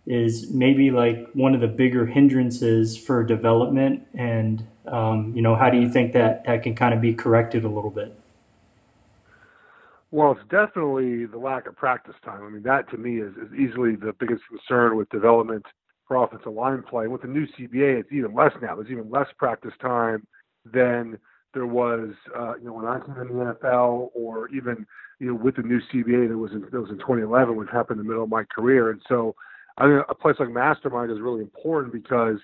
is 0.06 0.50
maybe 0.50 0.90
like 0.90 1.28
one 1.34 1.54
of 1.54 1.60
the 1.60 1.68
bigger 1.68 2.06
hindrances 2.06 2.96
for 2.96 3.22
development, 3.22 4.06
and 4.14 4.66
um, 4.86 5.32
you 5.34 5.42
know, 5.42 5.54
how 5.54 5.70
do 5.70 5.78
you 5.78 5.88
think 5.88 6.12
that 6.14 6.44
that 6.46 6.62
can 6.62 6.74
kind 6.74 6.94
of 6.94 7.00
be 7.00 7.14
corrected 7.14 7.64
a 7.64 7.68
little 7.68 7.90
bit? 7.90 8.16
Well, 10.12 10.32
it's 10.32 10.50
definitely 10.50 11.26
the 11.26 11.38
lack 11.38 11.68
of 11.68 11.76
practice 11.76 12.16
time. 12.24 12.42
I 12.42 12.48
mean, 12.48 12.64
that 12.64 12.90
to 12.90 12.98
me 12.98 13.20
is, 13.20 13.32
is 13.36 13.54
easily 13.54 13.94
the 13.94 14.12
biggest 14.18 14.42
concern 14.48 14.96
with 14.96 15.08
development 15.10 15.64
for 16.08 16.24
offensive 16.24 16.52
line 16.52 16.82
play. 16.82 17.06
With 17.06 17.22
the 17.22 17.28
new 17.28 17.46
CBA, 17.46 18.00
it's 18.00 18.12
even 18.12 18.34
less 18.34 18.52
now. 18.60 18.74
There's 18.74 18.90
even 18.90 19.08
less 19.08 19.28
practice 19.38 19.72
time 19.80 20.26
than 20.64 21.16
there 21.54 21.66
was, 21.66 22.10
uh, 22.36 22.54
you 22.56 22.64
know, 22.64 22.72
when 22.72 22.86
I 22.86 22.98
came 22.98 23.16
in 23.18 23.28
the 23.28 23.54
NFL, 23.54 24.08
or 24.14 24.48
even 24.48 24.86
you 25.20 25.28
know 25.28 25.34
with 25.34 25.56
the 25.56 25.62
new 25.62 25.80
CBA 25.92 26.28
that 26.28 26.36
was 26.36 26.52
in 26.52 26.62
that 26.62 26.72
was 26.72 26.90
in 26.90 26.98
2011, 26.98 27.54
which 27.54 27.68
happened 27.70 28.00
in 28.00 28.06
the 28.06 28.08
middle 28.08 28.24
of 28.24 28.30
my 28.30 28.44
career. 28.44 28.90
And 28.90 29.00
so, 29.08 29.36
I 29.80 29.84
think 29.84 30.04
a 30.08 30.14
place 30.14 30.36
like 30.38 30.50
Mastermind 30.50 31.10
is 31.10 31.20
really 31.20 31.40
important 31.40 31.92
because 31.92 32.38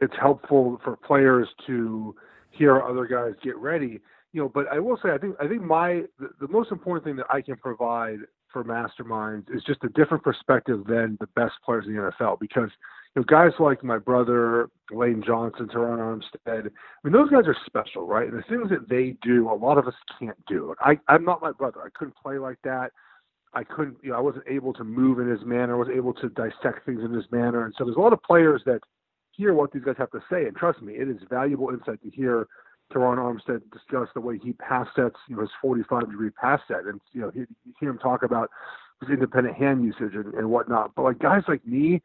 it's 0.00 0.14
helpful 0.20 0.80
for 0.84 0.96
players 0.96 1.48
to 1.66 2.14
hear 2.50 2.80
other 2.80 3.06
guys 3.06 3.34
get 3.42 3.56
ready. 3.56 4.00
You 4.32 4.42
know, 4.42 4.48
but 4.48 4.66
I 4.70 4.78
will 4.78 4.98
say, 5.02 5.10
I 5.10 5.18
think 5.18 5.36
I 5.40 5.48
think 5.48 5.62
my 5.62 6.02
the, 6.18 6.30
the 6.40 6.48
most 6.48 6.70
important 6.70 7.04
thing 7.04 7.16
that 7.16 7.26
I 7.30 7.40
can 7.40 7.56
provide 7.56 8.18
for 8.52 8.64
masterminds 8.64 9.54
is 9.54 9.62
just 9.64 9.82
a 9.84 9.88
different 9.90 10.22
perspective 10.22 10.84
than 10.86 11.16
the 11.20 11.26
best 11.28 11.54
players 11.64 11.86
in 11.86 11.94
the 11.94 12.12
NFL 12.20 12.38
because 12.40 12.70
you 13.14 13.20
know 13.20 13.24
guys 13.24 13.52
like 13.58 13.82
my 13.82 13.98
brother 13.98 14.68
Lane 14.90 15.22
Johnson, 15.26 15.68
Terron 15.68 15.98
Armstead, 15.98 16.66
I 16.66 16.70
mean 17.02 17.12
those 17.12 17.30
guys 17.30 17.44
are 17.46 17.56
special, 17.66 18.06
right? 18.06 18.28
And 18.28 18.38
the 18.38 18.42
things 18.48 18.70
that 18.70 18.88
they 18.88 19.16
do, 19.22 19.50
a 19.50 19.54
lot 19.54 19.78
of 19.78 19.86
us 19.86 19.94
can't 20.18 20.38
do. 20.46 20.74
I, 20.80 20.98
I'm 21.08 21.24
not 21.24 21.42
my 21.42 21.52
brother. 21.52 21.80
I 21.84 21.88
couldn't 21.98 22.16
play 22.16 22.38
like 22.38 22.58
that. 22.64 22.92
I 23.54 23.64
couldn't, 23.64 23.96
you 24.02 24.10
know, 24.10 24.16
I 24.16 24.20
wasn't 24.20 24.44
able 24.48 24.72
to 24.74 24.84
move 24.84 25.20
in 25.20 25.28
his 25.28 25.44
manner. 25.44 25.74
I 25.74 25.78
wasn't 25.78 25.96
able 25.96 26.14
to 26.14 26.28
dissect 26.30 26.84
things 26.84 27.00
in 27.02 27.12
his 27.12 27.24
manner. 27.30 27.64
And 27.64 27.74
so 27.76 27.84
there's 27.84 27.96
a 27.96 28.00
lot 28.00 28.12
of 28.12 28.22
players 28.22 28.62
that 28.66 28.80
hear 29.32 29.54
what 29.54 29.72
these 29.72 29.84
guys 29.84 29.94
have 29.98 30.10
to 30.10 30.20
say. 30.30 30.46
And 30.46 30.56
trust 30.56 30.82
me, 30.82 30.94
it 30.94 31.08
is 31.08 31.16
valuable 31.30 31.70
insight 31.70 32.02
to 32.02 32.10
hear 32.10 32.46
Terron 32.92 33.18
Armstead 33.18 33.60
discuss 33.70 34.08
the 34.14 34.20
way 34.20 34.38
he 34.42 34.52
pass 34.54 34.86
sets, 34.96 35.16
you 35.28 35.36
know, 35.36 35.42
his 35.42 35.50
45 35.60 36.10
degree 36.10 36.30
pass 36.30 36.60
set, 36.68 36.84
and 36.84 37.00
you 37.12 37.20
know, 37.20 37.30
he, 37.30 37.44
hear 37.78 37.90
him 37.90 37.98
talk 37.98 38.22
about 38.22 38.50
his 39.00 39.10
independent 39.10 39.56
hand 39.56 39.84
usage 39.84 40.14
and, 40.14 40.32
and 40.34 40.50
whatnot. 40.50 40.94
But 40.94 41.02
like 41.02 41.18
guys 41.18 41.42
like 41.48 41.64
me, 41.66 42.02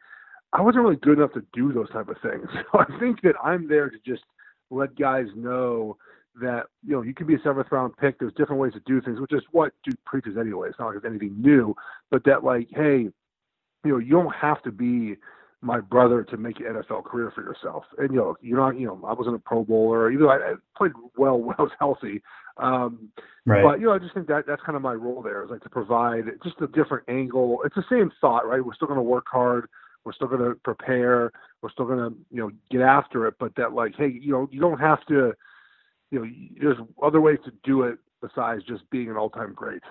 I 0.51 0.61
wasn't 0.61 0.83
really 0.83 0.97
good 0.97 1.17
enough 1.17 1.33
to 1.33 1.43
do 1.53 1.71
those 1.73 1.89
type 1.91 2.09
of 2.09 2.17
things. 2.21 2.47
So 2.71 2.79
I 2.79 2.99
think 2.99 3.21
that 3.21 3.35
I'm 3.43 3.67
there 3.67 3.89
to 3.89 3.97
just 4.05 4.23
let 4.69 4.97
guys 4.97 5.27
know 5.35 5.97
that 6.41 6.63
you 6.85 6.95
know 6.95 7.01
you 7.01 7.13
can 7.13 7.27
be 7.27 7.35
a 7.35 7.41
seventh 7.43 7.67
round 7.71 7.95
pick. 7.97 8.19
There's 8.19 8.33
different 8.33 8.61
ways 8.61 8.73
to 8.73 8.81
do 8.85 9.01
things, 9.01 9.19
which 9.19 9.33
is 9.33 9.43
what 9.51 9.73
Duke 9.83 9.99
preaches 10.05 10.37
anyway. 10.37 10.69
It's 10.69 10.79
not 10.79 10.87
like 10.87 10.97
it's 10.97 11.05
anything 11.05 11.35
new, 11.39 11.75
but 12.09 12.23
that 12.25 12.43
like, 12.43 12.69
hey, 12.71 13.09
you 13.83 13.91
know, 13.91 13.97
you 13.97 14.11
don't 14.11 14.33
have 14.33 14.61
to 14.63 14.71
be 14.71 15.17
my 15.61 15.79
brother 15.79 16.23
to 16.23 16.37
make 16.37 16.59
an 16.59 16.65
NFL 16.65 17.05
career 17.05 17.31
for 17.33 17.41
yourself. 17.41 17.85
And 17.97 18.11
you 18.11 18.17
know, 18.17 18.35
you're 18.41 18.57
not, 18.57 18.77
you 18.77 18.87
know, 18.87 18.99
I 19.07 19.13
wasn't 19.13 19.35
a 19.35 19.39
Pro 19.39 19.63
Bowler, 19.63 20.11
even 20.11 20.25
though 20.25 20.31
I, 20.31 20.35
I 20.35 20.53
played 20.77 20.91
well 21.17 21.39
when 21.39 21.55
I 21.57 21.61
was 21.61 21.71
healthy. 21.79 22.21
Um, 22.57 23.09
right. 23.45 23.63
But 23.63 23.79
you 23.79 23.87
know, 23.87 23.93
I 23.93 23.99
just 23.99 24.13
think 24.13 24.27
that 24.27 24.45
that's 24.45 24.61
kind 24.63 24.75
of 24.75 24.81
my 24.81 24.93
role 24.93 25.21
there 25.21 25.43
is 25.43 25.49
like 25.49 25.61
to 25.61 25.69
provide 25.69 26.25
just 26.43 26.61
a 26.61 26.67
different 26.67 27.07
angle. 27.07 27.59
It's 27.65 27.75
the 27.75 27.85
same 27.89 28.11
thought, 28.21 28.47
right? 28.47 28.63
We're 28.63 28.75
still 28.75 28.87
going 28.87 28.99
to 28.99 29.03
work 29.03 29.25
hard. 29.31 29.67
We're 30.05 30.13
still 30.13 30.27
going 30.27 30.41
to 30.41 30.55
prepare. 30.63 31.31
We're 31.61 31.71
still 31.71 31.85
going 31.85 31.99
to, 31.99 32.17
you 32.29 32.41
know, 32.41 32.51
get 32.69 32.81
after 32.81 33.25
it. 33.27 33.35
But 33.39 33.55
that, 33.55 33.73
like, 33.73 33.95
hey, 33.97 34.09
you 34.09 34.31
know, 34.31 34.49
you 34.51 34.59
don't 34.59 34.79
have 34.79 35.05
to. 35.07 35.33
You 36.13 36.19
know, 36.19 36.31
there's 36.61 36.77
other 37.01 37.19
ways 37.19 37.39
to 37.45 37.51
do 37.63 37.83
it 37.83 37.97
besides 38.21 38.63
just 38.63 38.87
being 38.91 39.09
an 39.09 39.17
all-time 39.17 39.53
great. 39.53 39.81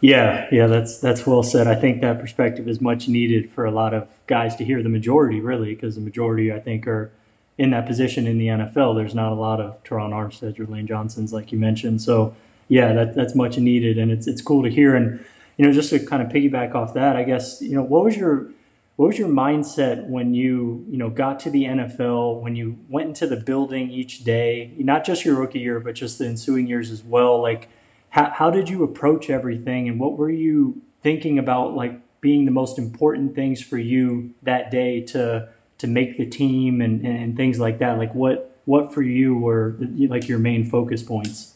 Yeah, 0.00 0.46
yeah, 0.52 0.68
that's 0.68 1.00
that's 1.00 1.26
well 1.26 1.42
said. 1.42 1.66
I 1.66 1.74
think 1.74 2.00
that 2.02 2.20
perspective 2.20 2.68
is 2.68 2.80
much 2.80 3.08
needed 3.08 3.50
for 3.50 3.64
a 3.64 3.72
lot 3.72 3.94
of 3.94 4.08
guys 4.28 4.54
to 4.56 4.64
hear. 4.64 4.80
The 4.80 4.88
majority, 4.88 5.40
really, 5.40 5.74
because 5.74 5.96
the 5.96 6.00
majority, 6.00 6.52
I 6.52 6.60
think, 6.60 6.86
are 6.86 7.10
in 7.58 7.70
that 7.70 7.84
position 7.84 8.28
in 8.28 8.38
the 8.38 8.46
NFL. 8.46 8.94
There's 8.94 9.16
not 9.16 9.32
a 9.32 9.34
lot 9.34 9.60
of 9.60 9.82
Terron 9.82 10.10
Armstead 10.10 10.60
or 10.60 10.66
Lane 10.66 10.86
Johnsons, 10.86 11.32
like 11.32 11.50
you 11.50 11.58
mentioned. 11.58 12.00
So, 12.00 12.36
yeah, 12.68 12.92
that 12.92 13.16
that's 13.16 13.34
much 13.34 13.58
needed, 13.58 13.98
and 13.98 14.12
it's 14.12 14.28
it's 14.28 14.40
cool 14.40 14.62
to 14.62 14.70
hear. 14.70 14.94
And 14.94 15.24
you 15.56 15.66
know, 15.66 15.72
just 15.72 15.90
to 15.90 15.98
kind 15.98 16.22
of 16.22 16.28
piggyback 16.28 16.76
off 16.76 16.94
that, 16.94 17.16
I 17.16 17.24
guess 17.24 17.60
you 17.60 17.74
know, 17.74 17.82
what 17.82 18.04
was 18.04 18.16
your 18.16 18.52
what 18.98 19.06
was 19.06 19.18
your 19.18 19.28
mindset 19.28 20.08
when 20.08 20.34
you 20.34 20.84
you 20.90 20.98
know 20.98 21.08
got 21.08 21.38
to 21.38 21.50
the 21.50 21.66
NFL 21.66 22.40
when 22.42 22.56
you 22.56 22.78
went 22.88 23.06
into 23.06 23.28
the 23.28 23.36
building 23.36 23.92
each 23.92 24.24
day, 24.24 24.74
not 24.76 25.04
just 25.04 25.24
your 25.24 25.36
rookie 25.36 25.60
year, 25.60 25.78
but 25.78 25.94
just 25.94 26.18
the 26.18 26.26
ensuing 26.26 26.66
years 26.66 26.90
as 26.90 27.04
well, 27.04 27.40
like 27.40 27.68
how, 28.10 28.30
how 28.30 28.50
did 28.50 28.68
you 28.68 28.82
approach 28.82 29.30
everything 29.30 29.88
and 29.88 30.00
what 30.00 30.18
were 30.18 30.28
you 30.28 30.82
thinking 31.00 31.38
about 31.38 31.76
like 31.76 32.00
being 32.20 32.44
the 32.44 32.50
most 32.50 32.76
important 32.76 33.36
things 33.36 33.62
for 33.62 33.78
you 33.78 34.34
that 34.42 34.72
day 34.72 35.00
to 35.02 35.48
to 35.78 35.86
make 35.86 36.16
the 36.16 36.26
team 36.26 36.80
and, 36.80 37.06
and 37.06 37.36
things 37.36 37.60
like 37.60 37.78
that? 37.78 37.98
Like 37.98 38.12
what 38.16 38.58
what 38.64 38.92
for 38.92 39.02
you 39.02 39.38
were 39.38 39.76
like 40.08 40.26
your 40.26 40.40
main 40.40 40.68
focus 40.68 41.04
points 41.04 41.54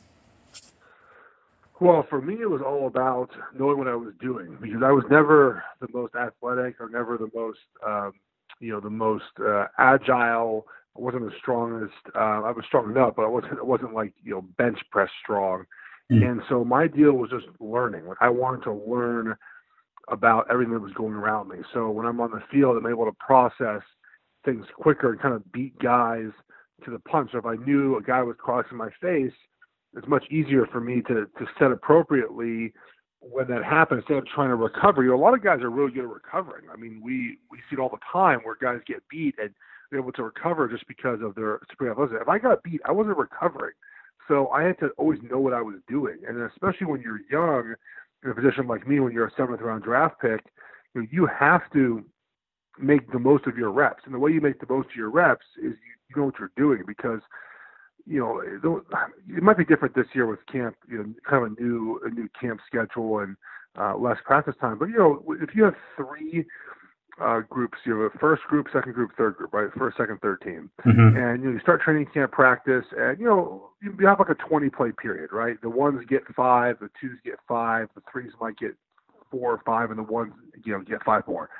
well, 1.83 2.07
for 2.09 2.21
me, 2.21 2.35
it 2.41 2.49
was 2.49 2.63
all 2.65 2.87
about 2.87 3.31
knowing 3.59 3.79
what 3.79 3.89
I 3.89 3.97
was 3.97 4.15
doing 4.21 4.57
because 4.61 4.83
I 4.85 4.93
was 4.93 5.05
never 5.11 5.65
the 5.81 5.89
most 5.93 6.15
athletic 6.15 6.81
or 6.81 6.89
never 6.89 7.19
the 7.19 7.31
most, 7.35 7.59
um, 7.85 8.13
you 8.61 8.73
know, 8.73 8.81
the 8.81 8.91
most 8.91 9.25
uh, 9.45 9.67
agile. 9.79 10.67
I 10.97 11.01
wasn't 11.01 11.25
the 11.25 11.33
strongest. 11.41 11.95
Uh, 12.15 12.43
I 12.43 12.53
was 12.53 12.65
strong 12.67 12.91
enough, 12.91 13.15
but 13.17 13.25
I 13.25 13.29
wasn't. 13.29 13.55
It 13.55 13.67
wasn't 13.67 13.95
like 13.95 14.15
you 14.23 14.33
know 14.33 14.43
bench 14.59 14.79
press 14.91 15.11
strong. 15.23 15.65
Mm. 16.11 16.31
And 16.31 16.43
so 16.49 16.65
my 16.65 16.87
deal 16.87 17.15
was 17.15 17.31
just 17.31 17.47
learning. 17.59 18.07
Like 18.07 18.19
I 18.21 18.29
wanted 18.29 18.63
to 18.65 18.73
learn 18.73 19.35
about 20.09 20.47
everything 20.51 20.75
that 20.75 20.81
was 20.81 20.93
going 20.93 21.15
around 21.15 21.49
me. 21.49 21.59
So 21.75 21.91
when 21.91 22.07
I'm 22.07 22.21
on 22.21 22.31
the 22.31 22.43
field, 22.51 22.77
I'm 22.77 22.91
able 22.91 23.07
to 23.07 23.17
process 23.19 23.83
things 24.45 24.67
quicker 24.77 25.13
and 25.13 25.21
kind 25.21 25.35
of 25.35 25.51
beat 25.53 25.79
guys 25.79 26.31
to 26.85 26.91
the 26.91 26.99
punch. 27.01 27.31
So 27.33 27.39
if 27.39 27.47
I 27.47 27.57
knew 27.57 27.97
a 27.97 28.03
guy 28.03 28.23
was 28.23 28.37
crossing 28.39 28.77
my 28.77 28.91
face, 29.01 29.33
it's 29.95 30.09
much 30.09 30.25
easier 30.31 30.67
for 30.67 30.81
me 30.81 31.03
to 31.03 31.27
to 31.27 31.47
set 31.59 31.71
appropriately 31.71 32.73
when 33.21 33.47
that 33.49 33.65
happens 33.65 34.01
instead 34.01 34.19
of 34.19 34.27
trying 34.27 34.49
to 34.49 34.57
recover. 34.57 35.03
You 35.03 35.11
know, 35.11 35.17
a 35.17 35.23
lot 35.23 35.35
of 35.35 35.45
guys 35.45 35.61
are 35.61 35.71
really 35.71 35.93
good 35.93 36.05
at 36.05 36.11
recovering. 36.11 36.65
I 36.73 36.77
mean, 36.77 37.01
we 37.03 37.39
we 37.51 37.59
see 37.69 37.75
it 37.75 37.79
all 37.79 37.89
the 37.89 37.99
time 38.13 38.41
where 38.43 38.57
guys 38.61 38.81
get 38.87 39.03
beat 39.11 39.35
and 39.39 39.51
they're 39.91 40.01
able 40.01 40.13
to 40.13 40.25
recover 40.25 40.69
just 40.69 40.87
because 40.89 41.21
of 41.23 41.35
their 41.35 41.61
superior 41.71 41.93
athleticism. 41.93 42.23
If 42.23 42.29
I 42.29 42.39
got 42.39 42.63
beat, 42.63 42.81
I 42.87 42.93
wasn't 42.93 43.19
recovering. 43.19 43.75
So 44.29 44.49
I 44.49 44.63
had 44.63 44.79
to 44.79 44.89
always 44.99 45.19
know 45.23 45.39
what 45.39 45.53
I 45.53 45.61
was 45.61 45.77
doing, 45.89 46.19
and 46.27 46.41
especially 46.43 46.87
when 46.87 47.03
you're 47.03 47.21
young, 47.31 47.75
in 48.25 48.31
a 48.31 48.35
position 48.35 48.69
like 48.69 48.87
me, 48.87 49.01
when 49.01 49.13
you're 49.13 49.27
a 49.27 49.33
seventh 49.37 49.61
round 49.61 49.83
draft 49.83 50.21
pick, 50.21 50.45
you, 50.95 51.03
know, 51.03 51.07
you 51.11 51.27
have 51.27 51.63
to 51.73 52.05
make 52.79 53.11
the 53.11 53.19
most 53.19 53.47
of 53.47 53.57
your 53.59 53.71
reps. 53.71 54.03
And 54.05 54.15
the 54.15 54.19
way 54.19 54.31
you 54.31 54.41
make 54.41 54.61
the 54.61 54.73
most 54.73 54.91
of 54.91 54.97
your 54.97 55.11
reps 55.11 55.45
is 55.59 55.73
you, 55.73 55.93
you 56.09 56.17
know 56.17 56.27
what 56.27 56.35
you're 56.39 56.53
doing 56.57 56.83
because 56.87 57.21
you 58.07 58.19
know 58.19 58.81
it 59.29 59.43
might 59.43 59.59
be 59.59 59.65
different 59.65 59.95
this 59.95 60.07
year 60.15 60.27
with 60.27 60.41
camp, 60.51 60.77
you 60.89 60.99
know, 60.99 61.05
kind 61.29 61.47
of 61.47 61.53
a 61.53 61.61
new 61.61 62.01
a 62.05 62.11
new 62.11 62.29
camp 62.41 62.61
schedule 62.67 63.21
and 63.21 63.37
uh, 63.79 63.97
less 63.97 64.19
practice 64.25 64.55
time. 64.61 64.79
But 64.79 64.87
you 64.87 64.99
know, 64.99 65.23
if 65.41 65.55
you 65.55 65.65
have 65.65 65.75
three 65.97 66.47
uh, 67.21 67.41
groups. 67.49 67.79
You 67.85 68.01
have 68.01 68.13
a 68.15 68.19
first 68.19 68.43
group, 68.45 68.69
second 68.73 68.95
group, 68.95 69.13
third 69.17 69.37
group, 69.37 69.53
right? 69.53 69.69
First, 69.77 69.97
second, 69.97 70.21
third 70.21 70.41
team. 70.43 70.71
Mm-hmm. 70.85 71.17
And 71.17 71.43
you, 71.43 71.49
know, 71.49 71.55
you 71.55 71.61
start 71.61 71.83
training 71.83 72.07
camp 72.13 72.33
practice, 72.33 72.85
and 72.97 73.19
you 73.19 73.27
know 73.27 73.71
you 73.83 74.07
have 74.07 74.19
like 74.19 74.31
a 74.31 74.35
20 74.35 74.71
play 74.71 74.93
period, 74.93 75.31
right? 75.33 75.61
The 75.61 75.69
ones 75.69 76.01
get 76.09 76.23
five, 76.35 76.77
the 76.81 76.91
twos 77.01 77.19
get 77.25 77.35
five, 77.47 77.89
the 77.95 78.03
threes 78.11 78.33
might 78.41 78.57
get 78.57 78.75
four 79.31 79.53
or 79.53 79.61
five, 79.65 79.91
and 79.91 79.99
the 79.99 80.05
ones 80.05 80.33
you 80.65 80.73
know 80.73 80.81
get 80.81 81.05
five 81.05 81.27
more. 81.27 81.51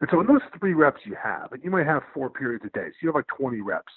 And 0.00 0.08
so 0.10 0.20
in 0.20 0.26
those 0.26 0.40
three 0.58 0.74
reps 0.74 1.00
you 1.04 1.16
have, 1.22 1.52
and 1.52 1.62
you 1.62 1.70
might 1.70 1.86
have 1.86 2.02
four 2.14 2.30
periods 2.30 2.64
a 2.66 2.70
day, 2.70 2.88
so 2.88 2.96
you 3.02 3.08
have 3.08 3.14
like 3.14 3.26
20 3.36 3.60
reps. 3.60 3.92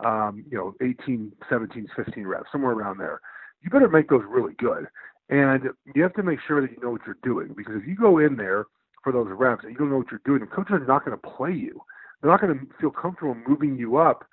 Um, 0.00 0.44
you 0.50 0.58
know, 0.58 0.74
18, 0.82 1.32
17, 1.48 1.86
15 1.94 2.26
reps, 2.26 2.46
somewhere 2.50 2.72
around 2.72 2.98
there. 2.98 3.20
You 3.62 3.70
better 3.70 3.88
make 3.88 4.08
those 4.08 4.24
really 4.28 4.54
good. 4.54 4.86
And 5.30 5.70
you 5.94 6.02
have 6.02 6.14
to 6.14 6.22
make 6.22 6.38
sure 6.46 6.60
that 6.60 6.70
you 6.70 6.82
know 6.82 6.90
what 6.90 7.02
you're 7.06 7.16
doing 7.22 7.54
because 7.56 7.74
if 7.76 7.88
you 7.88 7.96
go 7.96 8.18
in 8.18 8.36
there 8.36 8.66
for 9.02 9.12
those 9.12 9.28
reps 9.30 9.64
and 9.64 9.72
you 9.72 9.78
don't 9.78 9.90
know 9.90 9.98
what 9.98 10.10
you're 10.10 10.20
doing, 10.24 10.40
the 10.40 10.46
coaches 10.46 10.72
are 10.72 10.86
not 10.86 11.04
going 11.04 11.16
to 11.16 11.28
play 11.36 11.52
you. 11.52 11.80
They're 12.20 12.30
not 12.30 12.40
going 12.40 12.58
to 12.58 12.66
feel 12.80 12.90
comfortable 12.90 13.36
moving 13.46 13.78
you 13.78 13.96
up 13.96 14.24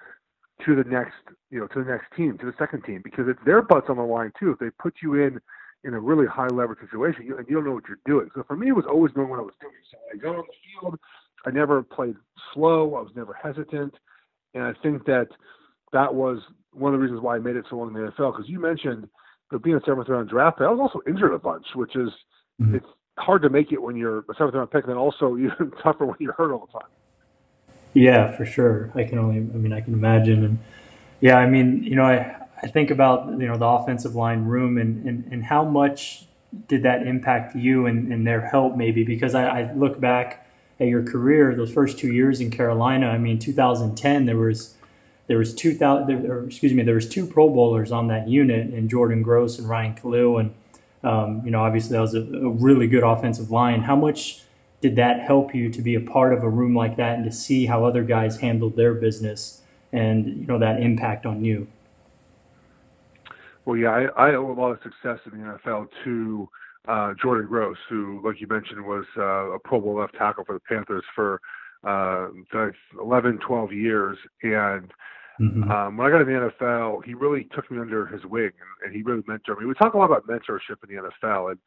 to 0.65 0.75
the 0.75 0.84
next, 0.84 1.15
you 1.50 1.60
know, 1.60 1.68
to 1.68 1.84
the 1.84 1.89
next 1.89 2.06
team, 2.15 2.38
to 2.39 2.46
the 2.46 2.53
second 2.58 2.84
team, 2.84 3.01
because 3.03 3.25
it's 3.27 3.39
their 3.46 3.62
butts 3.62 3.88
on 3.89 3.98
the 3.98 4.03
line 4.03 4.32
too. 4.39 4.51
If 4.51 4.60
they 4.60 4.70
put 4.80 4.96
you 5.01 5.15
in 5.15 5.39
in 5.84 5.94
a 5.94 6.00
really 6.00 6.27
high 6.27 6.48
leverage 6.48 6.80
situation, 6.80 7.25
you, 7.25 7.38
and 7.38 7.48
you 7.48 7.56
don't 7.56 7.65
know 7.65 7.72
what 7.72 7.86
you're 7.88 7.98
doing. 8.06 8.30
So 8.36 8.44
for 8.48 8.56
me, 8.56 8.70
it 8.70 8.75
was 8.75 8.86
always 8.88 9.12
knowing 9.15 9.30
what 9.30 9.39
I 9.39 9.44
was 9.44 9.56
doing. 9.60 9.74
So 9.91 9.98
I 10.13 10.18
go 10.18 10.39
on 10.39 10.46
the 10.46 10.82
field. 10.82 11.00
I 11.46 11.51
never 11.51 11.82
played 11.82 12.15
slow. 12.53 12.96
I 12.96 13.01
was 13.01 13.12
never 13.15 13.34
hesitant, 13.34 13.96
and 14.53 14.63
I 14.63 14.74
think 14.81 15.05
that 15.05 15.27
that 15.93 16.13
was 16.13 16.39
one 16.74 16.93
of 16.93 17.00
the 17.00 17.03
reasons 17.03 17.22
why 17.22 17.36
I 17.36 17.39
made 17.39 17.55
it 17.55 17.65
so 17.70 17.77
long 17.77 17.89
in 17.89 17.93
the 17.93 18.12
NFL. 18.12 18.34
Because 18.34 18.50
you 18.50 18.60
mentioned 18.60 19.08
that 19.51 19.63
being 19.63 19.75
a 19.75 19.81
seventh 19.86 20.10
round 20.10 20.29
draft 20.29 20.58
pick, 20.58 20.67
I 20.67 20.72
was 20.72 20.79
also 20.79 21.01
injured 21.08 21.34
a 21.34 21.39
bunch, 21.39 21.65
which 21.75 21.96
is 21.96 22.10
mm-hmm. 22.62 22.75
it's 22.75 22.86
hard 23.17 23.41
to 23.43 23.50
make 23.50 23.72
it 23.72 23.81
when 23.81 23.96
you're 23.96 24.20
a 24.20 24.36
seventh 24.38 24.55
round 24.55 24.72
pick, 24.72 24.84
and 24.84 24.91
then 24.91 24.98
also 24.98 25.38
even 25.38 25.72
tougher 25.84 26.05
when 26.05 26.17
you're 26.20 26.34
hurt 26.34 26.51
all 26.51 26.67
the 26.72 26.79
time. 26.79 26.89
Yeah, 27.93 28.36
for 28.36 28.46
sure. 28.46 28.91
I 28.96 29.03
can 29.03 29.17
only, 29.17 29.38
I 29.38 29.58
mean, 29.58 29.74
I 29.74 29.81
can 29.81 29.93
imagine. 29.93 30.46
And 30.46 30.60
yeah, 31.20 31.38
I 31.38 31.46
mean, 31.46 31.84
you 31.84 31.96
know, 31.96 32.05
I, 32.05 32.38
I 32.63 32.67
think 32.67 32.89
about, 32.89 33.29
you 33.31 33.48
know, 33.48 33.58
the 33.58 33.65
offensive 33.65 34.15
line 34.15 34.46
room 34.46 34.77
and, 34.77 35.05
and, 35.05 35.25
and 35.31 35.43
how 35.43 35.65
much 35.65 36.25
did 36.67 36.84
that 36.84 37.05
impact 37.05 37.55
you 37.55 37.86
and, 37.88 38.12
and 38.12 38.25
their 38.25 38.48
help 38.48 38.77
maybe? 38.77 39.03
Because 39.03 39.36
I, 39.36 39.46
I 39.46 39.74
look 39.74 40.00
back 40.00 40.48
at 40.81 40.88
your 40.88 41.03
career, 41.03 41.55
those 41.55 41.71
first 41.71 42.00
two 42.00 42.11
years 42.11 42.41
in 42.41 42.50
Carolina, 42.50 43.07
I 43.07 43.19
mean, 43.19 43.38
2010, 43.38 44.25
there 44.25 44.35
was, 44.35 44.73
there 45.27 45.38
was 45.38 45.53
2000, 45.53 46.25
or 46.25 46.45
excuse 46.45 46.73
me, 46.73 46.81
there 46.81 46.95
was 46.95 47.07
two 47.07 47.27
Pro 47.27 47.50
Bowlers 47.50 47.91
on 47.91 48.07
that 48.07 48.27
unit 48.27 48.73
and 48.73 48.89
Jordan 48.89 49.21
Gross 49.21 49.59
and 49.59 49.69
Ryan 49.69 49.93
Kalil. 49.93 50.39
And, 50.39 50.55
um, 51.03 51.43
you 51.45 51.51
know, 51.51 51.61
obviously 51.61 51.93
that 51.93 52.01
was 52.01 52.15
a, 52.15 52.21
a, 52.21 52.50
really 52.50 52.88
good 52.88 53.03
offensive 53.03 53.51
line. 53.51 53.81
How 53.81 53.95
much 53.95 54.41
did 54.81 54.95
that 54.95 55.21
help 55.21 55.53
you 55.53 55.69
to 55.69 55.81
be 55.83 55.93
a 55.93 56.01
part 56.01 56.33
of 56.33 56.43
a 56.43 56.50
room 56.50 56.75
like 56.75 56.97
that 56.97 57.15
and 57.15 57.25
to 57.25 57.31
see 57.31 57.67
how 57.67 57.85
other 57.85 58.03
guys 58.03 58.39
handled 58.39 58.75
their 58.75 58.95
business 58.95 59.61
and 59.93 60.25
you 60.25 60.47
know 60.47 60.57
that 60.57 60.81
impact 60.81 61.27
on 61.27 61.45
you? 61.45 61.67
Well, 63.65 63.77
yeah, 63.77 63.91
I, 64.15 64.29
I 64.29 64.35
owe 64.35 64.51
a 64.51 64.57
lot 64.59 64.71
of 64.71 64.79
success 64.81 65.19
in 65.31 65.39
the 65.39 65.59
NFL 65.59 65.89
to 66.05 66.50
uh, 66.88 67.13
Jordan 67.21 67.47
Gross, 67.47 67.77
who, 67.89 68.21
like 68.23 68.41
you 68.41 68.47
mentioned, 68.47 68.83
was 68.85 69.05
uh, 69.17 69.51
a 69.51 69.59
Pro 69.59 69.79
Bowl 69.81 70.00
left 70.00 70.15
tackle 70.15 70.43
for 70.45 70.53
the 70.53 70.59
Panthers 70.61 71.03
for 71.15 71.39
uh, 71.83 72.29
11, 73.00 73.39
12 73.45 73.73
years. 73.73 74.17
And 74.43 74.91
mm-hmm. 75.39 75.71
um, 75.71 75.97
when 75.97 76.07
I 76.07 76.11
got 76.11 76.21
in 76.21 76.27
the 76.27 76.51
NFL, 76.61 77.03
he 77.05 77.13
really 77.13 77.47
took 77.55 77.69
me 77.69 77.79
under 77.79 78.07
his 78.07 78.23
wing 78.25 78.51
and, 78.51 78.88
and 78.88 78.95
he 78.95 79.03
really 79.03 79.21
mentored 79.23 79.59
me. 79.59 79.65
We 79.65 79.73
talk 79.75 79.93
a 79.93 79.97
lot 79.97 80.05
about 80.05 80.27
mentorship 80.27 80.77
in 80.88 80.95
the 80.95 81.09
NFL, 81.25 81.51
and 81.51 81.59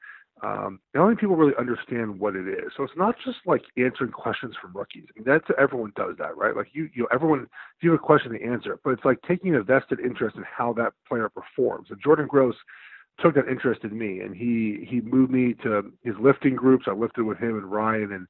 um, 0.43 0.81
the 0.93 1.01
only 1.01 1.15
people 1.15 1.37
really 1.37 1.55
understand 1.59 2.19
what 2.19 2.35
it 2.35 2.49
is. 2.49 2.73
So 2.77 2.83
it's 2.83 2.97
not 2.97 3.15
just 3.25 3.39
like 3.47 3.63
answering 3.77 4.11
questions 4.11 4.55
from 4.61 4.73
rookies. 4.75 5.05
I 5.09 5.19
mean, 5.19 5.25
that's 5.25 5.47
everyone 5.59 5.93
does 5.97 6.17
that, 6.19 6.37
right? 6.37 6.57
Like 6.57 6.69
you, 6.73 6.91
you 6.93 7.03
know, 7.03 7.09
everyone. 7.13 7.43
If 7.43 7.83
you 7.83 7.93
have 7.93 8.01
a 8.01 8.03
question, 8.03 8.33
they 8.33 8.45
answer 8.45 8.73
it. 8.73 8.81
But 8.83 8.91
it's 8.91 9.05
like 9.05 9.19
taking 9.27 9.55
a 9.55 9.63
vested 9.63 10.01
interest 10.01 10.37
in 10.37 10.45
how 10.45 10.73
that 10.75 10.93
player 11.09 11.29
performs. 11.29 11.89
And 11.91 12.01
Jordan 12.03 12.27
Gross 12.27 12.57
took 13.21 13.37
an 13.37 13.45
interest 13.49 13.83
in 13.85 13.97
me, 13.97 14.21
and 14.21 14.35
he 14.35 14.87
he 14.89 15.01
moved 15.01 15.31
me 15.31 15.55
to 15.63 15.93
his 16.03 16.15
lifting 16.21 16.55
groups. 16.55 16.87
I 16.89 16.93
lifted 16.93 17.25
with 17.25 17.39
him 17.39 17.57
and 17.57 17.71
Ryan 17.71 18.13
and 18.13 18.27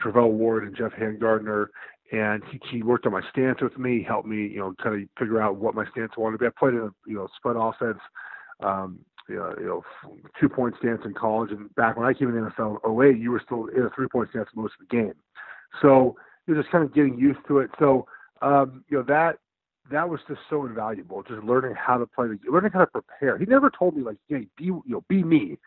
Travelle 0.00 0.30
Wharton 0.30 0.68
and 0.68 0.76
Geoff 0.76 0.92
Hangartner, 0.92 1.66
and 2.12 2.42
he, 2.50 2.60
he 2.70 2.82
worked 2.82 3.06
on 3.06 3.12
my 3.12 3.22
stance 3.30 3.60
with 3.60 3.78
me, 3.78 4.04
helped 4.06 4.28
me, 4.28 4.46
you 4.46 4.58
know, 4.58 4.74
kind 4.82 4.94
of 4.94 5.08
figure 5.18 5.40
out 5.40 5.56
what 5.56 5.74
my 5.74 5.84
stance 5.90 6.12
wanted 6.16 6.38
to 6.38 6.38
be. 6.38 6.46
I 6.46 6.50
played 6.58 6.74
in 6.74 6.80
a 6.80 6.90
you 7.06 7.16
know 7.16 7.28
spread 7.36 7.56
offense, 7.56 7.98
um, 8.60 8.98
you 9.28 9.36
know, 9.36 9.54
you 9.58 9.66
know 9.66 9.82
two 10.38 10.48
point 10.48 10.74
stance 10.78 11.00
in 11.04 11.14
college, 11.14 11.50
and 11.50 11.74
back 11.74 11.96
when 11.96 12.06
I 12.06 12.12
came 12.12 12.28
in 12.28 12.34
the 12.34 12.50
NFL 12.50 12.78
in 12.84 13.16
08, 13.16 13.20
you 13.20 13.30
were 13.30 13.42
still 13.44 13.66
in 13.66 13.82
a 13.82 13.90
three 13.90 14.08
point 14.08 14.30
stance 14.30 14.48
most 14.54 14.74
of 14.80 14.88
the 14.88 14.96
game. 14.96 15.14
So 15.82 16.16
you're 16.46 16.60
just 16.60 16.70
kind 16.70 16.84
of 16.84 16.94
getting 16.94 17.18
used 17.18 17.40
to 17.48 17.58
it. 17.58 17.70
So 17.78 18.06
um, 18.42 18.84
you 18.88 18.98
know 18.98 19.04
that 19.04 19.38
that 19.90 20.08
was 20.08 20.20
just 20.28 20.40
so 20.50 20.66
invaluable. 20.66 21.22
Just 21.22 21.42
learning 21.42 21.74
how 21.76 21.98
to 21.98 22.06
play 22.06 22.28
learning 22.48 22.72
how 22.72 22.80
to 22.80 22.86
prepare. 22.86 23.38
He 23.38 23.44
never 23.44 23.70
told 23.70 23.96
me 23.96 24.02
like, 24.02 24.18
"Hey, 24.28 24.46
be 24.56 24.64
you 24.64 24.82
know, 24.86 25.04
be 25.08 25.22
me," 25.22 25.58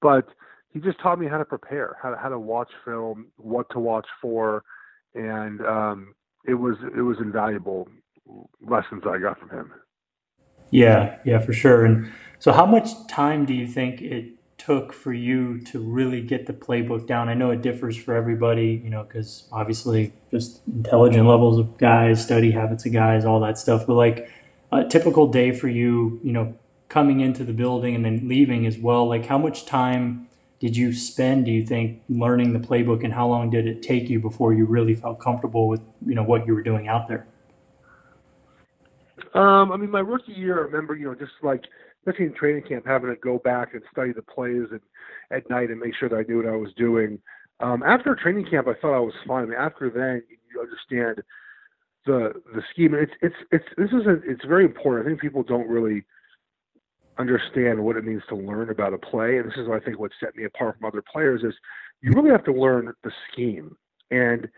but 0.00 0.28
he 0.72 0.80
just 0.80 1.00
taught 1.00 1.18
me 1.18 1.26
how 1.26 1.38
to 1.38 1.44
prepare, 1.44 1.96
how 2.02 2.10
to 2.10 2.16
how 2.16 2.28
to 2.28 2.38
watch 2.38 2.70
film, 2.84 3.26
what 3.36 3.68
to 3.70 3.78
watch 3.78 4.06
for, 4.20 4.62
and 5.14 5.60
um, 5.62 6.14
it 6.46 6.54
was 6.54 6.76
it 6.96 7.02
was 7.02 7.18
invaluable 7.18 7.88
lessons 8.60 9.04
I 9.08 9.18
got 9.18 9.38
from 9.38 9.50
him. 9.50 9.72
Yeah, 10.70 11.18
yeah, 11.24 11.38
for 11.38 11.52
sure. 11.52 11.84
And 11.84 12.12
so, 12.38 12.52
how 12.52 12.66
much 12.66 12.88
time 13.08 13.46
do 13.46 13.54
you 13.54 13.66
think 13.66 14.02
it 14.02 14.35
took 14.66 14.92
for 14.92 15.12
you 15.12 15.60
to 15.60 15.78
really 15.78 16.20
get 16.20 16.46
the 16.46 16.52
playbook 16.52 17.06
down? 17.06 17.28
I 17.28 17.34
know 17.34 17.50
it 17.50 17.62
differs 17.62 17.96
for 17.96 18.14
everybody, 18.14 18.80
you 18.82 18.90
know, 18.90 19.04
because 19.04 19.48
obviously 19.52 20.12
just 20.32 20.60
intelligent 20.66 21.26
levels 21.26 21.58
of 21.58 21.78
guys, 21.78 22.22
study 22.22 22.50
habits 22.50 22.84
of 22.84 22.92
guys, 22.92 23.24
all 23.24 23.38
that 23.40 23.58
stuff. 23.58 23.86
But 23.86 23.94
like 23.94 24.28
a 24.72 24.84
typical 24.84 25.28
day 25.28 25.52
for 25.52 25.68
you, 25.68 26.20
you 26.24 26.32
know, 26.32 26.56
coming 26.88 27.20
into 27.20 27.44
the 27.44 27.52
building 27.52 27.94
and 27.94 28.04
then 28.04 28.28
leaving 28.28 28.66
as 28.66 28.76
well, 28.76 29.08
like 29.08 29.26
how 29.26 29.38
much 29.38 29.66
time 29.66 30.26
did 30.58 30.76
you 30.76 30.92
spend, 30.92 31.44
do 31.44 31.52
you 31.52 31.64
think, 31.64 32.02
learning 32.08 32.52
the 32.52 32.58
playbook 32.58 33.04
and 33.04 33.12
how 33.12 33.28
long 33.28 33.50
did 33.50 33.68
it 33.68 33.82
take 33.82 34.08
you 34.10 34.18
before 34.18 34.52
you 34.52 34.64
really 34.64 34.94
felt 34.94 35.20
comfortable 35.20 35.68
with, 35.68 35.80
you 36.04 36.14
know, 36.14 36.24
what 36.24 36.44
you 36.44 36.54
were 36.54 36.62
doing 36.62 36.88
out 36.88 37.06
there? 37.06 37.26
Um, 39.32 39.70
I 39.70 39.76
mean, 39.76 39.90
my 39.90 40.00
rookie 40.00 40.32
year, 40.32 40.58
I 40.58 40.62
remember, 40.62 40.96
you 40.96 41.06
know, 41.06 41.14
just 41.14 41.32
like 41.42 41.62
especially 42.06 42.26
in 42.26 42.34
training 42.34 42.62
camp, 42.68 42.86
having 42.86 43.10
to 43.10 43.16
go 43.16 43.38
back 43.38 43.74
and 43.74 43.82
study 43.90 44.12
the 44.12 44.22
plays 44.22 44.66
and 44.70 44.80
at 45.30 45.48
night 45.50 45.70
and 45.70 45.80
make 45.80 45.94
sure 45.98 46.08
that 46.08 46.16
I 46.16 46.22
knew 46.22 46.38
what 46.38 46.46
I 46.46 46.56
was 46.56 46.72
doing. 46.76 47.18
Um, 47.60 47.82
after 47.82 48.14
training 48.14 48.46
camp, 48.50 48.68
I 48.68 48.74
thought 48.80 48.96
I 48.96 49.00
was 49.00 49.14
fine. 49.26 49.52
After 49.52 49.90
then, 49.90 50.22
you 50.28 50.60
understand 50.60 51.22
the 52.04 52.32
the 52.54 52.62
scheme. 52.70 52.94
It's 52.94 53.12
it's 53.22 53.34
it's 53.50 53.64
this 53.76 53.90
is 53.90 54.06
a, 54.06 54.20
it's 54.30 54.44
very 54.46 54.64
important. 54.64 55.06
I 55.06 55.10
think 55.10 55.20
people 55.20 55.42
don't 55.42 55.68
really 55.68 56.04
understand 57.18 57.82
what 57.82 57.96
it 57.96 58.04
means 58.04 58.22
to 58.28 58.36
learn 58.36 58.70
about 58.70 58.92
a 58.92 58.98
play, 58.98 59.38
and 59.38 59.46
this 59.46 59.56
is 59.56 59.66
what 59.66 59.82
I 59.82 59.84
think 59.84 59.98
what 59.98 60.12
set 60.20 60.36
me 60.36 60.44
apart 60.44 60.76
from 60.78 60.86
other 60.86 61.02
players 61.02 61.42
is 61.42 61.54
you 62.02 62.12
really 62.14 62.30
have 62.30 62.44
to 62.44 62.52
learn 62.52 62.92
the 63.02 63.10
scheme. 63.32 63.74
And 64.10 64.48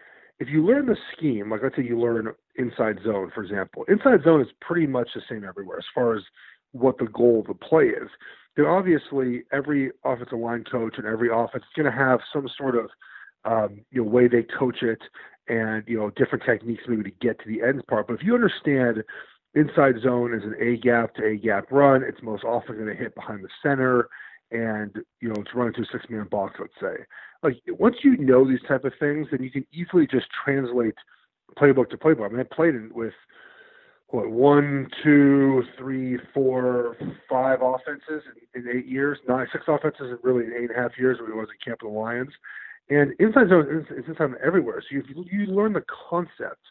if 0.41 0.49
you 0.49 0.65
learn 0.67 0.87
the 0.87 0.97
scheme, 1.17 1.51
like 1.51 1.63
let's 1.63 1.77
say 1.77 1.85
you 1.85 1.99
learn 1.99 2.35
inside 2.57 2.99
zone, 3.05 3.31
for 3.35 3.43
example, 3.43 3.85
inside 3.89 4.23
zone 4.25 4.41
is 4.41 4.49
pretty 4.61 4.87
much 4.87 5.09
the 5.15 5.23
same 5.31 5.45
everywhere 5.45 5.79
as 5.79 5.85
far 5.95 6.17
as 6.17 6.23
what 6.73 6.99
the 6.99 7.07
goal 7.07 7.41
of 7.41 7.47
the 7.47 7.55
play 7.55 7.87
is. 7.87 8.09
Then 8.57 8.67
obviously 8.67 9.45
every 9.53 9.91
offensive 10.05 10.39
line 10.39 10.65
coach 10.65 10.95
and 10.99 11.07
every 11.07 11.29
offense 11.29 11.65
is 11.65 11.83
going 11.83 11.91
to 11.91 11.97
have 11.97 12.21
some 12.33 12.49
sort 12.57 12.77
of 12.77 12.91
um, 13.45 13.81
you 13.91 14.03
know 14.03 14.11
way 14.11 14.29
they 14.29 14.43
coach 14.43 14.83
it 14.83 15.01
and 15.49 15.85
you 15.87 15.97
know 15.97 16.11
different 16.11 16.45
techniques 16.45 16.85
maybe 16.89 17.05
to 17.05 17.17
get 17.21 17.39
to 17.41 17.49
the 17.49 17.63
end 17.63 17.87
part. 17.87 18.07
But 18.07 18.15
if 18.15 18.23
you 18.23 18.35
understand 18.35 19.05
inside 19.55 19.95
zone 20.03 20.35
is 20.35 20.43
an 20.43 20.57
A 20.61 20.77
gap 20.77 21.15
to 21.15 21.25
A 21.25 21.37
gap 21.37 21.71
run, 21.71 22.03
it's 22.03 22.23
most 22.23 22.45
often 22.45 22.77
going 22.77 22.89
to 22.89 22.95
hit 22.95 23.15
behind 23.15 23.45
the 23.45 23.49
center 23.63 24.09
and 24.51 24.97
you 25.21 25.29
know 25.29 25.35
it's 25.39 25.55
running 25.55 25.75
a 25.79 25.85
six 25.93 26.05
man 26.09 26.27
box 26.31 26.55
let's 26.59 26.73
say 26.81 27.05
like 27.43 27.61
once 27.79 27.97
you 28.03 28.17
know 28.17 28.47
these 28.47 28.63
type 28.67 28.85
of 28.85 28.93
things 28.99 29.27
then 29.31 29.43
you 29.43 29.51
can 29.51 29.67
easily 29.73 30.07
just 30.07 30.27
translate 30.45 30.95
playbook 31.59 31.91
to 31.91 31.97
playbook 31.97 32.27
i 32.27 32.29
mean 32.29 32.41
i 32.41 32.55
played 32.55 32.75
it 32.75 32.95
with 32.95 33.13
what 34.09 34.31
one, 34.31 34.89
two, 35.03 35.63
three, 35.77 36.19
four, 36.33 36.97
five 37.29 37.59
offenses 37.63 38.23
in, 38.55 38.63
in 38.63 38.79
eight 38.79 38.87
years, 38.87 39.19
nine, 39.29 39.47
six 39.53 39.65
offenses 39.69 40.01
in 40.01 40.19
really 40.23 40.47
eight 40.47 40.71
and 40.71 40.77
a 40.77 40.81
half 40.81 40.93
years 40.99 41.19
when 41.21 41.31
we 41.31 41.37
was 41.37 41.49
at 41.51 41.65
Camp 41.65 41.81
of 41.83 41.93
the 41.93 41.99
Lions. 41.99 42.31
And 42.91 43.13
inside 43.21 43.51
zone 43.51 43.67
is 43.71 43.97
inside 43.97 44.17
zone 44.19 44.37
everywhere. 44.45 44.83
So 44.83 44.97
you 44.97 45.03
you 45.31 45.47
learn 45.47 45.75
the 45.75 45.85
concept 46.09 46.63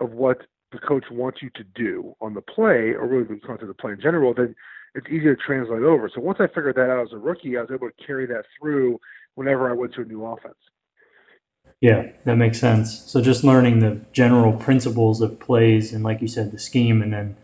of 0.00 0.10
what 0.10 0.42
the 0.72 0.78
coach 0.78 1.04
wants 1.10 1.40
you 1.40 1.50
to 1.54 1.64
do 1.74 2.14
on 2.20 2.34
the 2.34 2.40
play, 2.40 2.94
or 2.94 3.06
really 3.06 3.24
the 3.24 3.40
concept 3.40 3.62
of 3.62 3.68
the 3.68 3.74
play 3.74 3.92
in 3.92 4.00
general, 4.00 4.34
then 4.34 4.54
it's 4.96 5.06
easy 5.06 5.26
to 5.26 5.36
translate 5.36 5.82
over. 5.82 6.10
So 6.12 6.20
once 6.20 6.38
I 6.40 6.48
figured 6.48 6.74
that 6.76 6.90
out 6.90 7.02
as 7.02 7.12
a 7.12 7.18
rookie, 7.18 7.56
I 7.56 7.60
was 7.60 7.70
able 7.72 7.88
to 7.88 8.04
carry 8.04 8.26
that 8.26 8.44
through 8.58 8.98
whenever 9.36 9.70
I 9.70 9.74
went 9.74 9.94
to 9.94 10.02
a 10.02 10.04
new 10.04 10.24
offense. 10.24 10.56
Yeah, 11.80 12.10
that 12.24 12.36
makes 12.36 12.58
sense. 12.58 13.04
So 13.06 13.20
just 13.20 13.44
learning 13.44 13.80
the 13.80 14.00
general 14.12 14.54
principles 14.54 15.20
of 15.20 15.38
plays 15.38 15.92
and, 15.92 16.02
like 16.02 16.22
you 16.22 16.28
said, 16.28 16.50
the 16.50 16.58
scheme, 16.58 17.02
and 17.02 17.12
then 17.12 17.36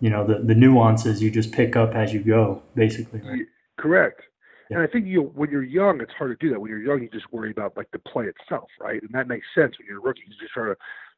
you 0.00 0.08
know 0.08 0.26
the 0.26 0.38
the 0.38 0.54
nuances 0.54 1.22
you 1.22 1.30
just 1.30 1.52
pick 1.52 1.76
up 1.76 1.94
as 1.94 2.12
you 2.12 2.20
go, 2.20 2.62
basically. 2.74 3.20
Right? 3.20 3.46
Correct. 3.78 4.22
Yeah. 4.70 4.78
And 4.78 4.88
I 4.88 4.90
think 4.90 5.06
you 5.06 5.22
when 5.22 5.50
you're 5.50 5.64
young, 5.64 6.00
it's 6.00 6.12
hard 6.12 6.38
to 6.38 6.46
do 6.46 6.52
that. 6.52 6.60
When 6.60 6.70
you're 6.70 6.82
young, 6.82 7.02
you 7.02 7.10
just 7.10 7.32
worry 7.32 7.50
about 7.50 7.76
like 7.76 7.90
the 7.90 7.98
play 7.98 8.26
itself, 8.26 8.68
right? 8.80 9.02
And 9.02 9.10
that 9.12 9.26
makes 9.26 9.46
sense 9.54 9.76
when 9.78 9.88
you're 9.88 9.98
a 9.98 10.02
rookie. 10.02 10.22
You 10.26 10.34
just 10.40 10.52
try 10.52 10.66
to 10.68 10.76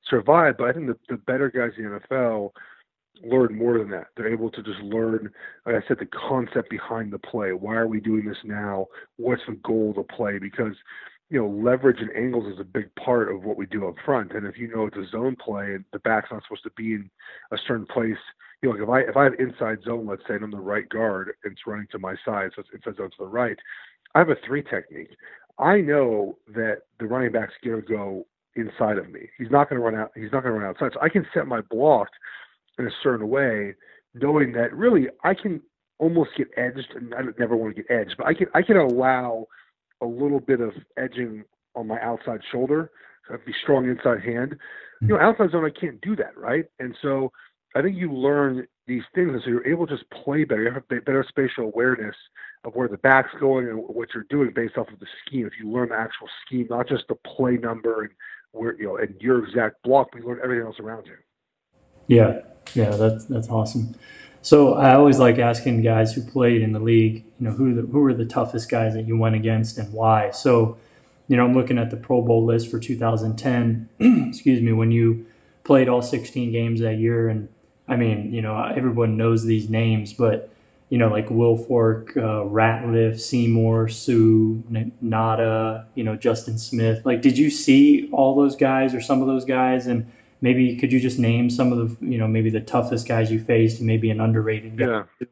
survive. 0.09 0.57
But 0.57 0.69
I 0.69 0.73
think 0.73 0.87
the 0.87 0.97
the 1.11 1.19
better 1.19 1.51
guys 1.51 1.73
in 1.77 1.85
the 1.85 2.01
NFL 2.01 2.53
learn 3.23 3.57
more 3.57 3.79
than 3.79 3.91
that. 3.91 4.07
They're 4.17 4.33
able 4.33 4.51
to 4.51 4.63
just 4.63 4.81
learn, 4.81 5.31
like 5.67 5.77
I 5.77 5.87
said, 5.87 5.99
the 6.01 6.07
concept 6.07 6.71
behind 6.71 7.13
the 7.13 7.19
play. 7.19 7.53
Why 7.53 7.77
are 7.77 7.87
we 7.87 8.01
doing 8.01 8.25
this 8.25 8.39
now? 8.45 8.87
What's 9.17 9.43
the 9.47 9.55
goal 9.63 9.91
of 9.91 9.97
the 9.97 10.15
play? 10.15 10.39
Because 10.39 10.75
you 11.33 11.41
know, 11.41 11.49
leverage 11.49 12.01
and 12.01 12.11
angles 12.15 12.53
is 12.53 12.61
a 12.61 12.65
big 12.65 12.95
part 12.95 13.33
of 13.33 13.43
what 13.43 13.57
we 13.57 13.65
do 13.65 13.89
up 13.89 13.95
front. 14.05 14.33
And 14.33 14.47
if 14.47 14.59
you 14.59 14.69
know 14.69 14.85
it's 14.85 14.99
a 14.99 15.11
zone 15.11 15.35
play 15.35 15.75
and 15.75 15.85
the 15.91 15.99
back's 16.01 16.29
not 16.31 16.43
supposed 16.43 16.63
to 16.65 16.71
be 16.77 16.93
in 16.93 17.11
a 17.53 17.57
certain 17.67 17.87
place, 17.87 18.19
you 18.61 18.69
know, 18.69 18.75
like 18.75 18.83
if 18.83 18.89
I 18.91 19.11
if 19.11 19.17
I 19.17 19.25
have 19.25 19.41
inside 19.41 19.79
zone, 19.83 20.07
let's 20.07 20.21
say, 20.29 20.35
and 20.35 20.45
I'm 20.45 20.51
the 20.51 20.59
right 20.59 20.87
guard, 20.91 21.33
and 21.43 21.53
it's 21.53 21.67
running 21.67 21.87
to 21.93 21.99
my 21.99 22.17
side, 22.23 22.51
so 22.55 22.61
it's 22.61 22.69
inside 22.75 22.99
zone 22.99 23.11
to 23.13 23.17
the 23.21 23.27
right, 23.27 23.57
I 24.15 24.19
have 24.19 24.29
a 24.29 24.37
three 24.47 24.63
technique. 24.63 25.09
I 25.59 25.81
know 25.81 26.37
that 26.55 26.83
the 27.01 27.07
running 27.07 27.33
back's 27.33 27.55
gonna 27.65 27.81
go 27.81 28.27
inside 28.55 28.99
of 28.99 29.11
me. 29.11 29.31
He's 29.39 29.51
not 29.51 29.71
gonna 29.71 29.81
run 29.81 29.95
out. 29.95 30.13
He's 30.15 30.33
not 30.33 30.43
gonna 30.43 30.57
run 30.57 30.69
outside. 30.69 30.91
So 30.93 31.01
I 31.01 31.09
can 31.09 31.27
set 31.33 31.47
my 31.47 31.63
block 31.63 32.09
in 32.79 32.87
a 32.87 32.93
certain 33.03 33.31
way, 33.31 33.75
knowing 34.13 34.53
that 34.53 34.75
really 34.75 35.09
I 35.25 35.33
can 35.33 35.63
almost 35.99 36.33
get 36.37 36.49
edged, 36.59 36.93
and 36.95 37.15
I 37.15 37.23
never 37.39 37.57
want 37.57 37.75
to 37.75 37.83
get 37.83 37.91
edged, 37.91 38.17
but 38.19 38.27
I 38.27 38.35
can 38.35 38.49
I 38.53 38.61
can 38.61 38.77
allow 38.77 39.47
a 40.03 40.07
little 40.07 40.41
bit 40.41 40.61
of 40.61 40.73
edging 40.99 41.45
on 41.75 41.87
my 41.87 42.01
outside 42.01 42.41
shoulder. 42.51 42.91
So 43.27 43.35
I'd 43.35 43.45
be 43.45 43.55
strong 43.63 43.89
inside 43.89 44.23
hand. 44.23 44.57
You 45.01 45.09
know, 45.09 45.19
outside 45.19 45.51
zone, 45.51 45.65
I 45.65 45.71
can't 45.71 46.01
do 46.01 46.15
that, 46.17 46.37
right? 46.37 46.67
And 46.79 46.97
so 47.03 47.33
I 47.75 47.83
think 47.83 47.97
you 47.97 48.13
learn 48.13 48.69
these 48.87 49.03
things, 49.15 49.31
and 49.33 49.43
so 49.43 49.51
you're 49.51 49.67
able 49.67 49.87
to 49.87 49.97
just 49.97 50.09
play 50.11 50.45
better. 50.45 50.63
You 50.63 50.73
have 50.73 50.83
a 50.91 51.01
better 51.01 51.25
spatial 51.29 51.65
awareness 51.65 52.15
of 52.65 52.75
where 52.75 52.89
the 52.89 52.99
back's 52.99 53.33
going 53.41 53.69
and 53.69 53.79
what 53.79 54.11
you're 54.15 54.27
doing 54.31 54.53
based 54.55 54.77
off 54.77 54.89
of 54.93 55.01
the 55.01 55.07
scheme. 55.25 55.47
If 55.47 55.55
you 55.61 55.71
learn 55.71 55.89
the 55.89 55.97
actual 55.97 56.29
scheme, 56.45 56.67
not 56.71 56.89
just 56.89 57.05
the 57.09 57.15
play 57.15 57.57
number 57.57 58.03
and 58.03 58.11
where 58.53 58.77
you 58.79 58.87
know 58.87 58.97
and 58.97 59.15
your 59.21 59.45
exact 59.45 59.83
block, 59.83 60.09
but 60.13 60.21
you 60.23 60.29
learn 60.29 60.41
everything 60.43 60.67
else 60.67 60.79
around 60.79 61.07
you. 61.07 61.17
Yeah, 62.07 62.41
yeah, 62.75 62.91
that's 62.91 63.25
that's 63.27 63.49
awesome. 63.49 63.95
So 64.43 64.75
I 64.75 64.95
always 64.95 65.21
like 65.21 65.39
asking 65.39 65.83
guys 65.83 66.13
who 66.13 66.23
played 66.23 66.63
in 66.63 66.73
the 66.73 66.81
league, 66.81 67.25
you 67.39 67.47
know, 67.47 67.53
who 67.53 67.75
the, 67.75 67.83
who 67.83 68.01
were 68.01 68.13
the 68.13 68.27
toughest 68.27 68.69
guys 68.69 68.95
that 68.95 69.07
you 69.07 69.17
went 69.17 69.37
against 69.37 69.79
and 69.79 69.93
why. 69.93 70.33
So, 70.33 70.77
you 71.29 71.37
know, 71.37 71.45
I'm 71.45 71.55
looking 71.55 71.79
at 71.79 71.91
the 71.91 71.97
Pro 71.97 72.21
Bowl 72.21 72.45
list 72.45 72.69
for 72.69 72.81
2010. 72.81 73.89
excuse 74.29 74.61
me, 74.61 74.73
when 74.73 74.91
you 74.91 75.27
played 75.63 75.89
all 75.89 76.03
16 76.03 76.51
games 76.51 76.81
that 76.81 76.99
year, 76.99 77.29
and 77.29 77.49
I 77.87 77.95
mean, 77.95 78.35
you 78.35 78.43
know, 78.43 78.61
everyone 78.61 79.17
knows 79.17 79.45
these 79.45 79.71
names, 79.71 80.13
but 80.13 80.53
you 80.89 80.99
know, 80.99 81.09
like 81.09 81.29
Wilfork, 81.29 82.17
uh, 82.19 82.45
Ratliff, 82.45 83.19
Seymour, 83.19 83.89
Suh, 83.89 84.13
Ngata, 84.13 85.87
you 85.95 86.05
know, 86.05 86.17
Justin 86.17 86.59
Smith. 86.59 87.07
Like, 87.07 87.23
did 87.23 87.39
you 87.39 87.49
see 87.49 88.11
all 88.13 88.35
those 88.35 88.57
guys 88.57 88.95
or 88.95 89.01
some 89.01 89.23
of 89.23 89.27
those 89.27 89.47
guys 89.47 89.87
and 89.87 90.13
maybe 90.43 90.77
could 90.77 90.93
you 90.93 91.01
just 91.01 91.19
name 91.19 91.49
some 91.49 91.73
of 91.73 91.79
the 91.79 92.07
you 92.07 92.19
know 92.19 92.29
maybe 92.29 92.51
the 92.51 92.61
toughest 92.61 93.09
guys 93.09 93.33
you 93.33 93.43
faced 93.43 93.79
and 93.79 93.87
maybe 93.87 94.11
an 94.11 94.21
underrated 94.21 94.77
guy? 94.77 94.85
Yeah. 94.85 95.27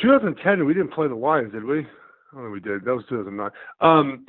2010, 0.00 0.64
we 0.64 0.74
didn't 0.74 0.92
play 0.92 1.08
the 1.08 1.14
Lions, 1.14 1.52
did 1.52 1.64
we? 1.64 1.84
Oh, 2.36 2.50
we 2.50 2.60
did. 2.60 2.84
That 2.84 2.94
was 2.94 3.04
2009. 3.08 3.50
Um, 3.80 4.26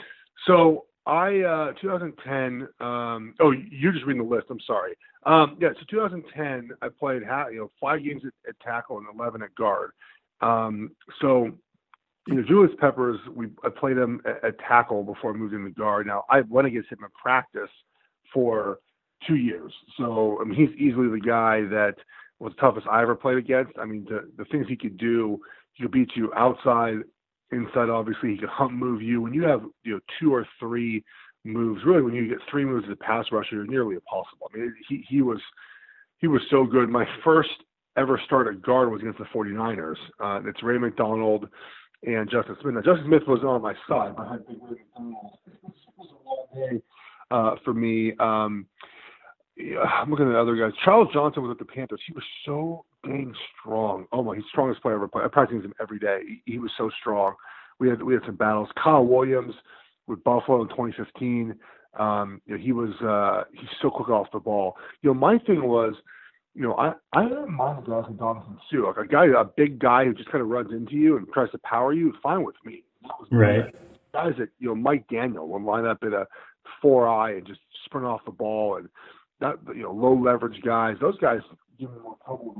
so 0.47 0.85
I 1.05 1.41
uh, 1.41 1.73
2010. 1.79 2.67
Um, 2.79 3.35
oh, 3.39 3.51
you're 3.51 3.91
just 3.91 4.05
reading 4.05 4.23
the 4.23 4.35
list. 4.35 4.47
I'm 4.49 4.59
sorry. 4.65 4.97
Um, 5.25 5.57
yeah, 5.59 5.69
so 5.77 5.85
2010, 5.91 6.71
I 6.81 6.87
played 6.89 7.21
you 7.51 7.59
know 7.59 7.71
five 7.79 8.03
games 8.03 8.23
at, 8.25 8.33
at 8.49 8.59
tackle 8.61 8.97
and 8.97 9.07
11 9.13 9.43
at 9.43 9.53
guard. 9.53 9.91
Um, 10.41 10.91
so 11.21 11.51
you 12.27 12.35
know, 12.35 12.43
Julius 12.47 12.71
Peppers, 12.79 13.19
we 13.35 13.47
I 13.63 13.69
played 13.69 13.97
him 13.97 14.21
at, 14.25 14.43
at 14.43 14.59
tackle 14.59 15.03
before 15.03 15.31
I 15.31 15.37
moved 15.37 15.75
guard. 15.75 16.07
Now 16.07 16.23
I 16.29 16.41
went 16.41 16.67
against 16.67 16.91
him 16.91 16.99
in 17.03 17.09
practice 17.21 17.69
for 18.33 18.79
two 19.27 19.35
years. 19.35 19.73
So 19.97 20.37
I 20.41 20.45
mean, 20.45 20.55
he's 20.55 20.75
easily 20.79 21.09
the 21.09 21.25
guy 21.25 21.61
that 21.69 21.95
was 22.39 22.53
the 22.55 22.61
toughest 22.61 22.87
I 22.87 23.01
ever 23.01 23.15
played 23.15 23.37
against. 23.37 23.73
I 23.77 23.85
mean, 23.85 24.05
the 24.09 24.29
the 24.37 24.45
things 24.45 24.67
he 24.67 24.77
could 24.77 24.97
do, 24.97 25.39
he 25.73 25.83
could 25.83 25.91
beat 25.91 26.11
you 26.15 26.31
outside, 26.35 26.97
inside. 27.51 27.89
Obviously, 27.89 28.31
he 28.31 28.37
could 28.37 28.49
hump 28.49 28.71
move 28.71 29.01
you. 29.01 29.21
When 29.21 29.33
you 29.33 29.43
have 29.43 29.61
you 29.83 29.93
know 29.93 29.99
two 30.19 30.33
or 30.33 30.47
three 30.59 31.03
moves, 31.43 31.81
really, 31.85 32.01
when 32.01 32.13
you 32.13 32.27
get 32.27 32.39
three 32.49 32.65
moves 32.65 32.85
as 32.87 32.93
a 32.93 33.03
pass 33.03 33.25
rusher, 33.31 33.55
you're 33.55 33.67
nearly 33.67 33.95
impossible. 33.95 34.49
I 34.53 34.57
mean, 34.57 34.75
he 34.87 35.05
he 35.07 35.21
was 35.21 35.41
he 36.19 36.27
was 36.27 36.41
so 36.49 36.65
good. 36.65 36.89
My 36.89 37.05
first 37.23 37.49
ever 37.97 38.21
start 38.25 38.47
at 38.47 38.61
guard 38.61 38.91
was 38.91 39.01
against 39.01 39.19
the 39.19 39.25
49ers. 39.25 39.95
Uh, 40.19 40.47
it's 40.47 40.63
Ray 40.63 40.77
McDonald 40.77 41.49
and 42.03 42.29
Justin 42.29 42.55
Smith. 42.61 42.75
Now, 42.75 42.81
Justin 42.81 43.07
Smith 43.07 43.23
was 43.27 43.41
on 43.43 43.61
my 43.61 43.73
side. 43.87 44.15
I 44.17 44.33
had 44.33 44.47
big 44.47 44.57
Ray 44.61 44.77
McDonald. 44.95 45.37
It 45.47 45.73
was 45.97 46.07
a 46.11 46.27
long 46.27 46.69
day 46.69 46.81
uh, 47.31 47.55
for 47.63 47.73
me. 47.73 48.13
Um, 48.19 48.65
yeah, 49.57 49.79
I'm 49.79 50.09
looking 50.09 50.27
at 50.27 50.31
the 50.31 50.39
other 50.39 50.55
guys. 50.55 50.71
Charles 50.85 51.09
Johnson 51.13 51.43
was 51.43 51.49
with 51.49 51.59
the 51.59 51.73
Panthers. 51.73 52.01
He 52.07 52.13
was 52.13 52.23
so 52.45 52.85
dang 53.03 53.33
strong. 53.59 54.05
Oh 54.11 54.23
my, 54.23 54.35
he's 54.35 54.43
the 54.43 54.49
strongest 54.49 54.81
player 54.81 54.95
I 54.95 54.97
ever 54.97 55.07
played. 55.07 55.25
I 55.25 55.27
practice 55.27 55.63
him 55.63 55.73
every 55.81 55.99
day. 55.99 56.21
He, 56.45 56.53
he 56.53 56.59
was 56.59 56.71
so 56.77 56.89
strong. 56.99 57.35
We 57.79 57.89
had 57.89 58.01
we 58.01 58.13
had 58.13 58.23
some 58.25 58.35
battles. 58.35 58.69
Kyle 58.81 59.05
Williams 59.05 59.53
with 60.07 60.23
Buffalo 60.23 60.61
in 60.61 60.69
2015. 60.69 61.55
Um, 61.97 62.41
you 62.45 62.55
know, 62.55 62.63
he 62.63 62.71
was 62.71 62.93
uh, 63.01 63.49
he's 63.53 63.69
so 63.81 63.89
quick 63.89 64.09
off 64.09 64.27
the 64.31 64.39
ball. 64.39 64.77
You 65.01 65.09
know, 65.09 65.13
my 65.13 65.37
thing 65.39 65.63
was, 65.63 65.93
you 66.53 66.61
know, 66.61 66.75
I 66.75 66.93
I 67.13 67.23
didn't 67.23 67.51
mind 67.51 67.85
guys 67.85 68.05
like 68.07 68.17
Ndamukong 68.17 68.57
Suh, 68.71 68.87
like 68.87 68.97
a 68.97 69.07
guy, 69.07 69.25
a 69.25 69.43
big 69.43 69.79
guy 69.79 70.05
who 70.05 70.13
just 70.13 70.31
kind 70.31 70.41
of 70.41 70.49
runs 70.49 70.71
into 70.71 70.93
you 70.93 71.17
and 71.17 71.27
tries 71.33 71.51
to 71.51 71.57
power 71.59 71.91
you. 71.93 72.13
Fine 72.21 72.43
with 72.43 72.55
me. 72.65 72.83
Right. 73.31 73.73
Guys 74.13 74.33
that 74.39 74.49
you 74.59 74.69
know, 74.69 74.75
Mike 74.75 75.05
Daniel 75.09 75.47
will 75.47 75.61
line 75.61 75.85
up 75.85 75.99
at 76.03 76.13
a 76.13 76.27
four 76.81 77.07
eye 77.07 77.33
and 77.33 77.47
just 77.47 77.59
sprint 77.85 78.05
off 78.05 78.21
the 78.25 78.31
ball 78.31 78.77
and 78.77 78.89
that 79.39 79.55
you 79.75 79.83
know 79.83 79.91
low 79.91 80.13
leverage 80.13 80.61
guys. 80.63 80.97
Those 81.01 81.17
guys 81.17 81.39
give 81.79 81.91
me 81.91 81.99
more 82.01 82.17
trouble 82.25 82.53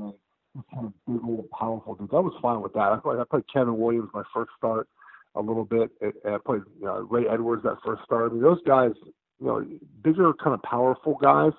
than 0.54 0.64
kind 0.74 0.86
of 0.86 0.92
big 1.06 1.22
old 1.24 1.50
powerful 1.50 1.94
dudes. 1.94 2.12
I 2.12 2.20
was 2.20 2.34
fine 2.42 2.60
with 2.60 2.72
that. 2.74 2.92
I 2.92 2.98
played 3.02 3.18
I 3.18 3.24
played 3.28 3.44
Kevin 3.52 3.78
Williams 3.78 4.10
my 4.14 4.22
first 4.34 4.50
start 4.56 4.88
a 5.34 5.40
little 5.40 5.64
bit. 5.64 5.90
I 6.02 6.38
played 6.44 6.62
you 6.78 6.86
know, 6.86 7.06
Ray 7.10 7.26
Edwards 7.28 7.62
that 7.64 7.78
first 7.84 8.02
start. 8.04 8.30
I 8.30 8.34
mean 8.34 8.42
those 8.42 8.62
guys, 8.66 8.92
you 9.40 9.46
know, 9.46 9.64
bigger 10.02 10.32
kind 10.42 10.54
of 10.54 10.62
powerful 10.62 11.18
guys, 11.22 11.52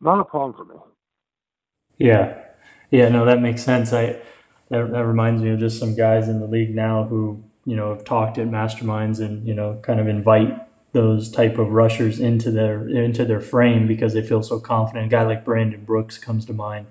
not 0.00 0.20
a 0.20 0.24
problem 0.24 0.54
for 0.56 0.72
me. 0.72 0.80
Yeah, 1.98 2.38
yeah, 2.90 3.08
no, 3.08 3.24
that 3.24 3.40
makes 3.40 3.62
sense. 3.62 3.92
I 3.92 4.20
that, 4.70 4.90
that 4.92 5.04
reminds 5.04 5.42
me 5.42 5.50
of 5.50 5.58
just 5.58 5.78
some 5.78 5.96
guys 5.96 6.28
in 6.28 6.40
the 6.40 6.46
league 6.46 6.74
now 6.74 7.04
who 7.04 7.42
you 7.64 7.76
know 7.76 7.94
have 7.94 8.04
talked 8.04 8.38
at 8.38 8.48
masterminds 8.48 9.20
and 9.20 9.46
you 9.46 9.54
know 9.54 9.78
kind 9.82 10.00
of 10.00 10.08
invite 10.08 10.56
those 10.92 11.30
type 11.30 11.58
of 11.58 11.70
rushers 11.70 12.18
into 12.18 12.50
their 12.50 12.88
into 12.88 13.24
their 13.24 13.40
frame 13.40 13.86
because 13.86 14.14
they 14.14 14.22
feel 14.22 14.42
so 14.42 14.58
confident. 14.58 15.06
A 15.06 15.08
guy 15.08 15.22
like 15.22 15.44
Brandon 15.44 15.84
Brooks 15.84 16.18
comes 16.18 16.44
to 16.46 16.52
mind. 16.52 16.86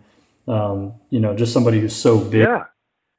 Um, 0.47 0.93
you 1.09 1.19
know, 1.19 1.35
just 1.35 1.53
somebody 1.53 1.79
who's 1.79 1.95
so 1.95 2.19
big. 2.19 2.41
Yeah, 2.41 2.63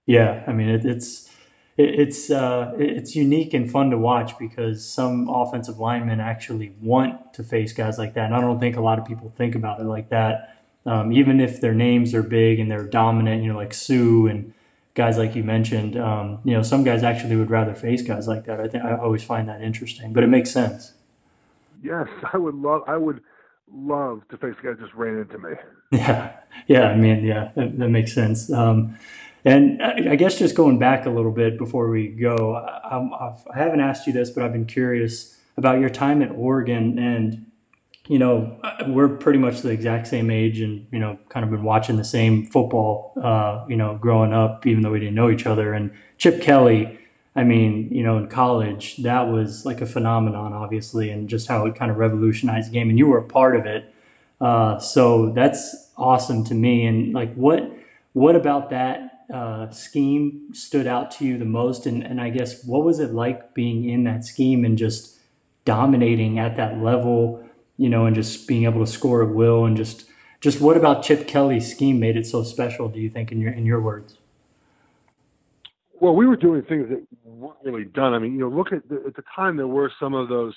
yeah. 0.06 0.44
I 0.46 0.52
mean, 0.52 0.68
it, 0.68 0.84
it's 0.84 1.30
it, 1.76 2.00
it's 2.00 2.30
uh, 2.30 2.72
it's 2.78 3.14
unique 3.14 3.52
and 3.54 3.70
fun 3.70 3.90
to 3.90 3.98
watch 3.98 4.38
because 4.38 4.84
some 4.84 5.28
offensive 5.28 5.78
linemen 5.78 6.20
actually 6.20 6.74
want 6.80 7.34
to 7.34 7.44
face 7.44 7.72
guys 7.72 7.98
like 7.98 8.14
that, 8.14 8.26
and 8.26 8.34
I 8.34 8.40
don't 8.40 8.58
think 8.58 8.76
a 8.76 8.80
lot 8.80 8.98
of 8.98 9.04
people 9.04 9.32
think 9.36 9.54
about 9.54 9.80
it 9.80 9.84
like 9.84 10.08
that. 10.08 10.56
Um, 10.86 11.12
even 11.12 11.40
if 11.40 11.60
their 11.60 11.74
names 11.74 12.14
are 12.14 12.22
big 12.22 12.58
and 12.58 12.70
they're 12.70 12.86
dominant, 12.86 13.42
you 13.42 13.52
know, 13.52 13.58
like 13.58 13.74
Suh 13.74 14.26
and 14.26 14.54
guys 14.94 15.18
like 15.18 15.34
you 15.34 15.44
mentioned, 15.44 15.96
um, 15.96 16.40
you 16.44 16.52
know, 16.52 16.62
some 16.62 16.84
guys 16.84 17.02
actually 17.02 17.36
would 17.36 17.50
rather 17.50 17.74
face 17.74 18.02
guys 18.02 18.26
like 18.26 18.44
that. 18.46 18.60
I 18.60 18.68
think 18.68 18.84
I 18.84 18.96
always 18.96 19.22
find 19.22 19.48
that 19.48 19.62
interesting, 19.62 20.12
but 20.12 20.24
it 20.24 20.28
makes 20.28 20.50
sense. 20.50 20.92
Yes, 21.82 22.08
I 22.32 22.36
would 22.36 22.54
love. 22.54 22.82
I 22.86 22.96
would 22.96 23.20
love 23.72 24.22
to 24.30 24.36
face 24.36 24.54
a 24.62 24.66
guy 24.66 24.72
just 24.80 24.94
ran 24.94 25.18
into 25.18 25.38
me. 25.38 25.50
Yeah, 25.92 26.36
yeah. 26.68 26.84
I 26.84 26.94
mean, 26.94 27.24
yeah, 27.24 27.50
that, 27.56 27.76
that 27.80 27.88
makes 27.88 28.12
sense. 28.12 28.48
Um, 28.52 28.96
and 29.44 29.82
I, 29.82 30.12
I 30.12 30.14
guess 30.14 30.38
just 30.38 30.54
going 30.54 30.78
back 30.78 31.04
a 31.04 31.10
little 31.10 31.32
bit 31.32 31.58
before 31.58 31.90
we 31.90 32.06
go, 32.06 32.54
I, 32.54 32.96
I've, 32.96 33.44
I 33.52 33.58
haven't 33.58 33.80
asked 33.80 34.06
you 34.06 34.12
this, 34.12 34.30
but 34.30 34.44
I've 34.44 34.52
been 34.52 34.66
curious 34.66 35.36
about 35.56 35.80
your 35.80 35.90
time 35.90 36.22
at 36.22 36.30
Oregon 36.30 36.96
and 36.96 37.49
you 38.06 38.18
know, 38.18 38.58
we're 38.88 39.08
pretty 39.08 39.38
much 39.38 39.60
the 39.60 39.70
exact 39.70 40.06
same 40.06 40.30
age 40.30 40.60
and, 40.60 40.86
you 40.90 40.98
know, 40.98 41.18
kind 41.28 41.44
of 41.44 41.50
been 41.50 41.62
watching 41.62 41.96
the 41.96 42.04
same 42.04 42.46
football, 42.46 43.12
uh, 43.22 43.64
you 43.68 43.76
know, 43.76 43.96
growing 44.00 44.32
up, 44.32 44.66
even 44.66 44.82
though 44.82 44.90
we 44.90 44.98
didn't 44.98 45.14
know 45.14 45.30
each 45.30 45.46
other. 45.46 45.72
And 45.74 45.92
Chip 46.18 46.42
Kelly, 46.42 46.98
I 47.36 47.44
mean, 47.44 47.88
you 47.92 48.02
know, 48.02 48.18
in 48.18 48.26
college, 48.26 48.96
that 48.98 49.28
was 49.28 49.64
like 49.64 49.80
a 49.80 49.86
phenomenon, 49.86 50.52
obviously, 50.52 51.10
and 51.10 51.28
just 51.28 51.46
how 51.46 51.66
it 51.66 51.76
kind 51.76 51.90
of 51.90 51.98
revolutionized 51.98 52.70
the 52.70 52.72
game. 52.72 52.88
And 52.88 52.98
you 52.98 53.06
were 53.06 53.18
a 53.18 53.26
part 53.26 53.54
of 53.54 53.66
it. 53.66 53.94
Uh, 54.40 54.78
so 54.78 55.30
that's 55.30 55.90
awesome 55.96 56.44
to 56.46 56.54
me. 56.54 56.86
And 56.86 57.12
like, 57.12 57.32
what, 57.34 57.70
what 58.14 58.34
about 58.34 58.70
that 58.70 59.26
uh, 59.32 59.70
scheme 59.70 60.52
stood 60.52 60.88
out 60.88 61.12
to 61.12 61.24
you 61.24 61.38
the 61.38 61.44
most? 61.44 61.86
And, 61.86 62.02
and 62.02 62.20
I 62.20 62.30
guess, 62.30 62.64
what 62.64 62.82
was 62.82 62.98
it 62.98 63.12
like 63.12 63.54
being 63.54 63.88
in 63.88 64.04
that 64.04 64.24
scheme 64.24 64.64
and 64.64 64.76
just 64.76 65.18
dominating 65.64 66.38
at 66.38 66.56
that 66.56 66.82
level? 66.82 67.46
You 67.80 67.88
know, 67.88 68.04
and 68.04 68.14
just 68.14 68.46
being 68.46 68.64
able 68.64 68.84
to 68.84 68.92
score 68.92 69.22
at 69.22 69.30
will 69.30 69.64
and 69.64 69.74
just 69.74 70.04
just 70.42 70.60
what 70.60 70.76
about 70.76 71.02
Chip 71.02 71.26
Kelly's 71.26 71.70
scheme 71.70 71.98
made 71.98 72.14
it 72.14 72.26
so 72.26 72.42
special? 72.42 72.88
Do 72.88 73.00
you 73.00 73.08
think, 73.08 73.32
in 73.32 73.40
your 73.40 73.52
in 73.52 73.64
your 73.64 73.80
words? 73.80 74.18
Well, 75.98 76.14
we 76.14 76.26
were 76.26 76.36
doing 76.36 76.62
things 76.62 76.90
that 76.90 77.02
weren't 77.24 77.56
really 77.64 77.84
done. 77.84 78.12
I 78.12 78.18
mean, 78.18 78.34
you 78.34 78.40
know, 78.40 78.48
look 78.48 78.70
at 78.72 78.86
the, 78.90 79.02
at 79.06 79.16
the 79.16 79.22
time 79.34 79.56
there 79.56 79.66
were 79.66 79.90
some 79.98 80.12
of 80.12 80.28
those 80.28 80.54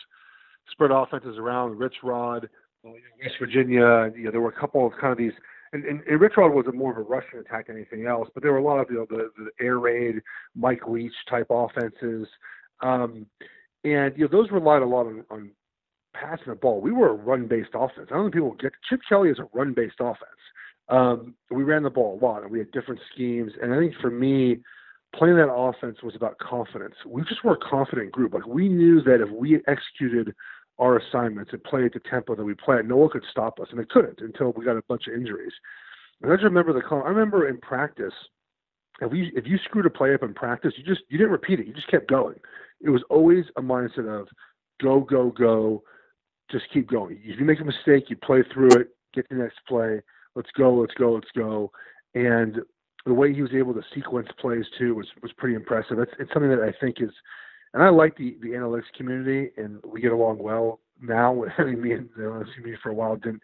spread 0.70 0.92
offenses 0.92 1.38
around 1.38 1.78
Rich 1.80 1.96
Rod, 2.04 2.50
West 2.84 3.36
Virginia. 3.40 4.12
You 4.18 4.26
know, 4.26 4.32
there 4.32 4.42
were 4.42 4.50
a 4.50 4.60
couple 4.60 4.86
of 4.86 4.92
kind 5.00 5.14
of 5.14 5.18
these. 5.18 5.34
And, 5.72 5.86
and, 5.86 6.02
and 6.02 6.20
Rich 6.20 6.34
Rod 6.36 6.54
was 6.54 6.66
a 6.68 6.74
more 6.74 6.92
of 6.92 6.98
a 6.98 7.02
rushing 7.02 7.40
attack 7.40 7.68
than 7.68 7.78
anything 7.78 8.06
else, 8.06 8.28
but 8.34 8.44
there 8.44 8.52
were 8.52 8.60
a 8.60 8.64
lot 8.64 8.80
of 8.80 8.92
you 8.92 8.98
know 8.98 9.06
the, 9.10 9.30
the 9.38 9.66
air 9.66 9.80
raid, 9.80 10.22
Mike 10.56 10.88
Leach 10.88 11.14
type 11.30 11.48
offenses, 11.50 12.28
um, 12.82 13.26
and 13.86 14.14
you 14.18 14.26
know 14.26 14.30
those 14.30 14.52
relied 14.52 14.82
a 14.82 14.86
lot 14.86 15.08
on, 15.08 15.24
on 15.32 15.52
passing 16.14 16.48
the 16.48 16.56
ball. 16.56 16.82
We 16.82 16.92
were 16.92 17.10
a 17.10 17.14
run 17.14 17.48
based 17.48 17.72
offense. 17.74 18.08
I 18.12 18.16
don't 18.16 18.26
think 18.26 18.36
people 18.36 18.56
get 18.60 18.74
Chip 18.90 19.02
Kelly 19.08 19.30
is 19.30 19.40
a 19.40 19.48
run 19.54 19.74
based 19.74 19.96
offense. 20.00 20.42
Um, 20.90 21.36
we 21.50 21.64
ran 21.64 21.84
the 21.84 21.90
ball 21.90 22.20
a 22.20 22.24
lot 22.24 22.44
and 22.44 22.52
we 22.52 22.60
had 22.60 22.72
different 22.72 23.02
schemes. 23.14 23.52
And 23.62 23.74
I 23.74 23.80
think 23.80 23.94
for 24.02 24.12
me, 24.12 24.60
playing 25.16 25.38
that 25.38 25.52
offense 25.52 25.98
was 26.04 26.16
about 26.16 26.38
confidence. 26.40 26.96
We 27.06 27.24
just 27.24 27.44
were 27.44 27.54
a 27.54 27.70
confident 27.70 28.12
group. 28.12 28.34
Like 28.34 28.48
we 28.48 28.68
knew 28.68 29.02
that 29.04 29.22
if 29.22 29.30
we 29.30 29.62
executed 29.68 30.34
our 30.80 30.98
assignments 30.98 31.52
and 31.54 31.64
played 31.64 31.86
at 31.86 31.94
the 31.94 32.02
tempo 32.10 32.36
that 32.36 32.44
we 32.44 32.56
played, 32.56 32.88
no 32.88 32.98
one 32.98 33.10
could 33.10 33.24
stop 33.30 33.60
us. 33.60 33.68
And 33.72 33.80
they 33.80 33.86
couldn't 33.86 34.20
until 34.22 34.52
we 34.54 34.66
got 34.66 34.78
a 34.78 34.84
bunch 34.88 35.08
of 35.08 35.14
injuries. 35.14 35.54
And 36.22 36.32
I 36.32 36.36
just 36.36 36.44
remember 36.44 36.74
the 36.74 36.82
call. 36.82 37.04
I 37.04 37.10
remember 37.10 37.48
in 37.48 37.58
practice, 37.60 38.14
if 39.02 39.12
you 39.14 39.32
if 39.36 39.46
you 39.48 39.58
screwed 39.66 39.86
a 39.86 39.90
play 39.90 40.14
up 40.14 40.24
in 40.24 40.34
practice, 40.34 40.74
you 40.78 40.84
just 40.84 41.02
you 41.10 41.18
didn't 41.18 41.32
repeat 41.32 41.60
it. 41.60 41.68
You 41.68 41.74
just 41.74 41.90
kept 41.90 42.10
going. 42.10 42.36
It 42.82 42.90
was 42.90 43.04
always 43.10 43.46
a 43.58 43.62
mindset 43.62 44.08
of 44.08 44.28
go, 44.82 45.02
go, 45.02 45.32
go 45.32 45.84
just 46.52 46.66
keep 46.74 46.90
going. 46.90 47.20
If 47.24 47.40
you 47.40 47.46
make 47.46 47.60
a 47.60 47.66
mistake, 47.66 48.10
you 48.10 48.18
play 48.18 48.44
through 48.54 48.72
it, 48.72 48.90
get 49.14 49.28
the 49.30 49.36
next 49.36 49.60
play. 49.68 50.02
Let's 50.36 50.50
go, 50.58 50.74
let's 50.76 50.94
go, 50.96 51.14
let's 51.14 51.32
go. 51.36 51.72
And 52.16 52.60
the 53.06 53.14
way 53.14 53.34
he 53.34 53.42
was 53.42 53.54
able 53.54 53.74
to 53.74 53.82
sequence 53.94 54.28
plays 54.40 54.66
too 54.78 54.96
was 54.96 55.08
was 55.22 55.32
pretty 55.34 55.56
impressive. 55.56 56.00
It's 56.00 56.12
it's 56.20 56.32
something 56.34 56.50
that 56.50 56.62
I 56.62 56.74
think 56.80 56.98
is, 57.02 57.12
and 57.74 57.84
I 57.84 57.90
like 57.90 58.18
the 58.18 58.38
the 58.42 58.50
analytics 58.50 58.92
community, 58.96 59.52
and 59.58 59.80
we 59.84 60.02
get 60.02 60.12
along 60.12 60.40
well 60.40 60.80
now. 61.02 61.44
I 61.58 61.64
mean, 61.64 61.82
me 61.82 61.92
and 61.94 62.10
the 62.16 62.24
analytics 62.24 62.56
community 62.56 62.80
for 62.82 62.90
a 62.90 62.96
while 62.96 63.16
didn't 63.16 63.42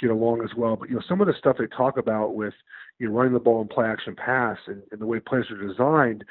get 0.00 0.10
along 0.10 0.42
as 0.42 0.54
well, 0.56 0.76
but 0.76 0.88
you 0.88 0.94
know 0.94 1.02
some 1.08 1.20
of 1.20 1.26
the 1.26 1.34
stuff 1.38 1.56
they 1.58 1.66
talk 1.66 1.98
about 1.98 2.34
with 2.34 2.54
you 2.98 3.08
know 3.08 3.14
running 3.14 3.32
the 3.32 3.40
ball 3.40 3.60
and 3.60 3.70
play 3.70 3.86
action 3.86 4.14
pass 4.14 4.58
and, 4.66 4.82
and 4.92 5.00
the 5.00 5.06
way 5.06 5.20
plays 5.20 5.44
are 5.50 5.66
designed 5.66 6.24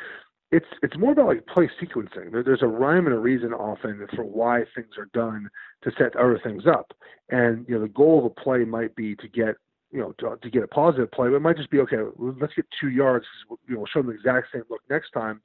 it's 0.52 0.66
it's 0.82 0.98
more 0.98 1.12
about 1.12 1.28
like 1.28 1.46
play 1.46 1.70
sequencing. 1.82 2.32
There, 2.32 2.44
there's 2.44 2.64
a 2.64 2.68
rhyme 2.68 3.06
and 3.06 3.16
a 3.16 3.20
reason 3.20 3.54
often 3.54 4.06
for 4.16 4.24
why 4.24 4.64
things 4.76 4.98
are 4.98 5.10
done 5.14 5.50
to 5.84 5.92
set 5.98 6.16
other 6.16 6.40
things 6.44 6.64
up. 6.66 6.92
And 7.30 7.66
you 7.68 7.76
know, 7.76 7.82
the 7.82 7.90
goal 7.90 8.20
of 8.20 8.26
a 8.26 8.30
play 8.30 8.66
might 8.66 8.96
be 8.96 9.16
to 9.18 9.28
get 9.28 9.56
you 9.92 10.00
know 10.00 10.14
to, 10.20 10.38
to 10.42 10.50
get 10.50 10.64
a 10.64 10.68
positive 10.68 11.12
play, 11.12 11.30
but 11.30 11.36
it 11.36 11.42
might 11.42 11.58
just 11.58 11.70
be 11.70 11.80
okay. 11.82 11.98
Let's 12.18 12.54
get 12.56 12.66
two 12.82 12.90
yards. 12.90 13.26
You 13.68 13.76
know, 13.76 13.80
we'll 13.80 13.88
show 13.88 14.02
them 14.02 14.08
the 14.08 14.16
exact 14.16 14.48
same 14.52 14.64
look 14.70 14.82
next 14.90 15.12
time, 15.12 15.42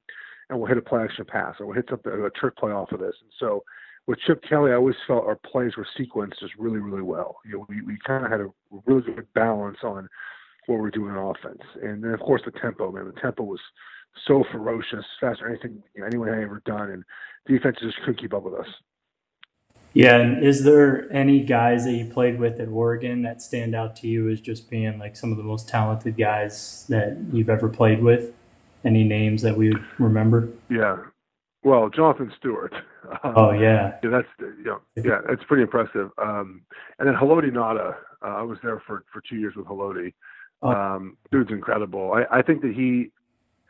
and 0.48 0.58
we'll 0.58 0.68
hit 0.68 0.78
a 0.78 0.82
play 0.82 1.02
action 1.02 1.26
pass 1.26 1.56
or 1.60 1.66
we'll 1.66 1.76
hit 1.76 1.86
something 1.90 2.10
a 2.10 2.30
trick 2.30 2.56
play 2.56 2.72
off 2.72 2.92
of 2.92 3.00
this. 3.00 3.14
And 3.20 3.30
so 3.38 3.62
with 4.06 4.18
Chip 4.26 4.42
Kelly, 4.48 4.72
I 4.72 4.76
always 4.76 4.96
felt 5.06 5.24
our 5.26 5.36
plays 5.36 5.76
were 5.76 5.86
sequenced 5.98 6.40
just 6.40 6.54
really 6.58 6.80
really 6.80 7.02
well. 7.02 7.36
You 7.44 7.58
know, 7.58 7.66
we 7.68 7.82
we 7.82 7.98
kind 8.06 8.24
of 8.24 8.30
had 8.30 8.40
a 8.40 8.48
really 8.86 9.02
good 9.02 9.28
balance 9.34 9.78
on 9.82 10.08
what 10.66 10.80
we're 10.80 10.90
doing 10.90 11.14
on 11.14 11.36
offense. 11.36 11.62
And 11.82 12.02
then 12.02 12.12
of 12.12 12.20
course 12.20 12.40
the 12.46 12.52
tempo, 12.52 12.90
man. 12.90 13.04
The 13.04 13.20
tempo 13.20 13.42
was 13.42 13.60
so 14.26 14.44
ferocious, 14.52 15.04
faster 15.20 15.44
than 15.44 15.52
anything 15.52 15.82
you 15.94 16.00
know, 16.00 16.06
anyone 16.06 16.28
had 16.28 16.38
ever 16.38 16.62
done, 16.64 16.90
and 16.90 17.04
defense 17.46 17.76
just 17.80 17.98
couldn't 17.98 18.20
keep 18.20 18.34
up 18.34 18.42
with 18.42 18.54
us. 18.54 18.66
Yeah, 19.94 20.16
and 20.16 20.44
is 20.44 20.64
there 20.64 21.10
any 21.12 21.40
guys 21.40 21.84
that 21.84 21.92
you 21.92 22.06
played 22.06 22.40
with 22.40 22.58
at 22.58 22.68
Oregon 22.68 23.22
that 23.22 23.40
stand 23.40 23.76
out 23.76 23.94
to 23.96 24.08
you 24.08 24.28
as 24.28 24.40
just 24.40 24.68
being 24.68 24.98
like 24.98 25.16
some 25.16 25.30
of 25.30 25.38
the 25.38 25.44
most 25.44 25.68
talented 25.68 26.16
guys 26.16 26.84
that 26.88 27.16
you've 27.32 27.48
ever 27.48 27.68
played 27.68 28.02
with? 28.02 28.32
Any 28.84 29.04
names 29.04 29.40
that 29.42 29.56
we 29.56 29.72
remember? 29.98 30.48
Yeah. 30.68 30.98
Well, 31.62 31.88
Jonathan 31.88 32.32
Stewart. 32.36 32.74
Um, 33.22 33.34
oh 33.36 33.50
yeah. 33.52 33.94
yeah, 34.02 34.10
that's 34.10 34.28
you 34.40 34.64
know, 34.64 34.80
yeah, 34.96 35.20
it's 35.28 35.44
pretty 35.44 35.62
impressive. 35.62 36.10
Um, 36.18 36.62
and 36.98 37.06
then 37.06 37.14
Haloti 37.14 37.50
Ngata, 37.50 37.94
uh, 38.22 38.26
I 38.26 38.42
was 38.42 38.58
there 38.64 38.82
for 38.86 39.04
for 39.12 39.22
two 39.28 39.36
years 39.36 39.54
with 39.54 39.66
Haloti. 39.66 40.12
Oh. 40.62 40.70
Um, 40.70 41.16
dude's 41.30 41.50
incredible. 41.50 42.12
I, 42.12 42.38
I 42.38 42.42
think 42.42 42.62
that 42.62 42.74
he 42.74 43.12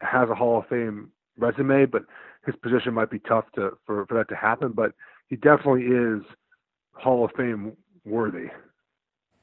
has 0.05 0.29
a 0.31 0.35
Hall 0.35 0.59
of 0.59 0.67
Fame 0.69 1.11
resume, 1.39 1.87
but 1.87 2.05
his 2.47 2.55
position 2.57 2.95
might 2.95 3.11
be 3.11 3.19
tough 3.21 3.45
to 3.57 3.77
for 3.87 4.07
for 4.07 4.15
that 4.19 4.29
to 4.29 4.37
happen. 4.37 4.73
But 4.73 4.93
he 5.29 5.37
definitely 5.37 5.85
is 5.85 6.23
Hall 6.93 7.25
of 7.25 7.33
Fame 7.37 7.77
worthy. 8.05 8.49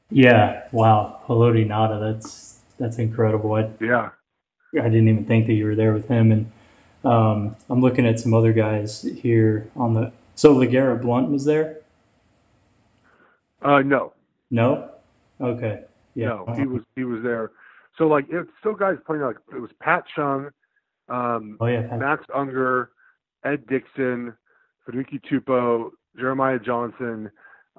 Yeah. 0.09 0.63
Wow. 0.71 1.21
Haloti 1.27 1.65
Ngata. 1.67 1.99
That's 2.13 2.59
that's 2.77 2.97
incredible. 2.97 3.53
I, 3.53 3.69
Yeah. 3.79 4.09
I 4.79 4.83
didn't 4.89 5.09
even 5.09 5.25
think 5.25 5.47
that 5.47 5.53
you 5.53 5.65
were 5.65 5.75
there 5.75 5.93
with 5.93 6.07
him. 6.07 6.31
And 6.31 6.51
um, 7.03 7.55
I'm 7.69 7.81
looking 7.81 8.05
at 8.05 8.19
some 8.19 8.33
other 8.33 8.53
guys 8.53 9.01
here 9.01 9.69
on 9.75 9.93
the. 9.93 10.11
So 10.35 10.55
LeGarrette 10.55 11.01
Blunt 11.01 11.29
was 11.29 11.45
there? 11.45 11.77
Uh, 13.61 13.81
no, 13.81 14.13
No. 14.49 14.89
Okay. 15.39 15.83
Yeah. 16.15 16.27
no, 16.27 16.53
he 16.55 16.65
was 16.65 16.81
he 16.95 17.03
was 17.03 17.21
there. 17.23 17.51
So 17.97 18.07
like, 18.07 18.25
it's 18.29 18.49
still 18.59 18.73
guys 18.75 18.97
playing 19.05 19.23
like 19.23 19.37
it 19.55 19.59
was 19.59 19.71
Pat 19.81 20.03
Chung, 20.15 20.49
um, 21.09 21.57
Oh 21.59 21.67
yeah. 21.67 21.81
Max 21.97 22.23
Unger, 22.33 22.91
Ed 23.43 23.65
Dickson, 23.67 24.33
Fenuki 24.87 25.19
Tupou, 25.29 25.91
Jeremiah 26.17 26.59
Johnson. 26.59 27.29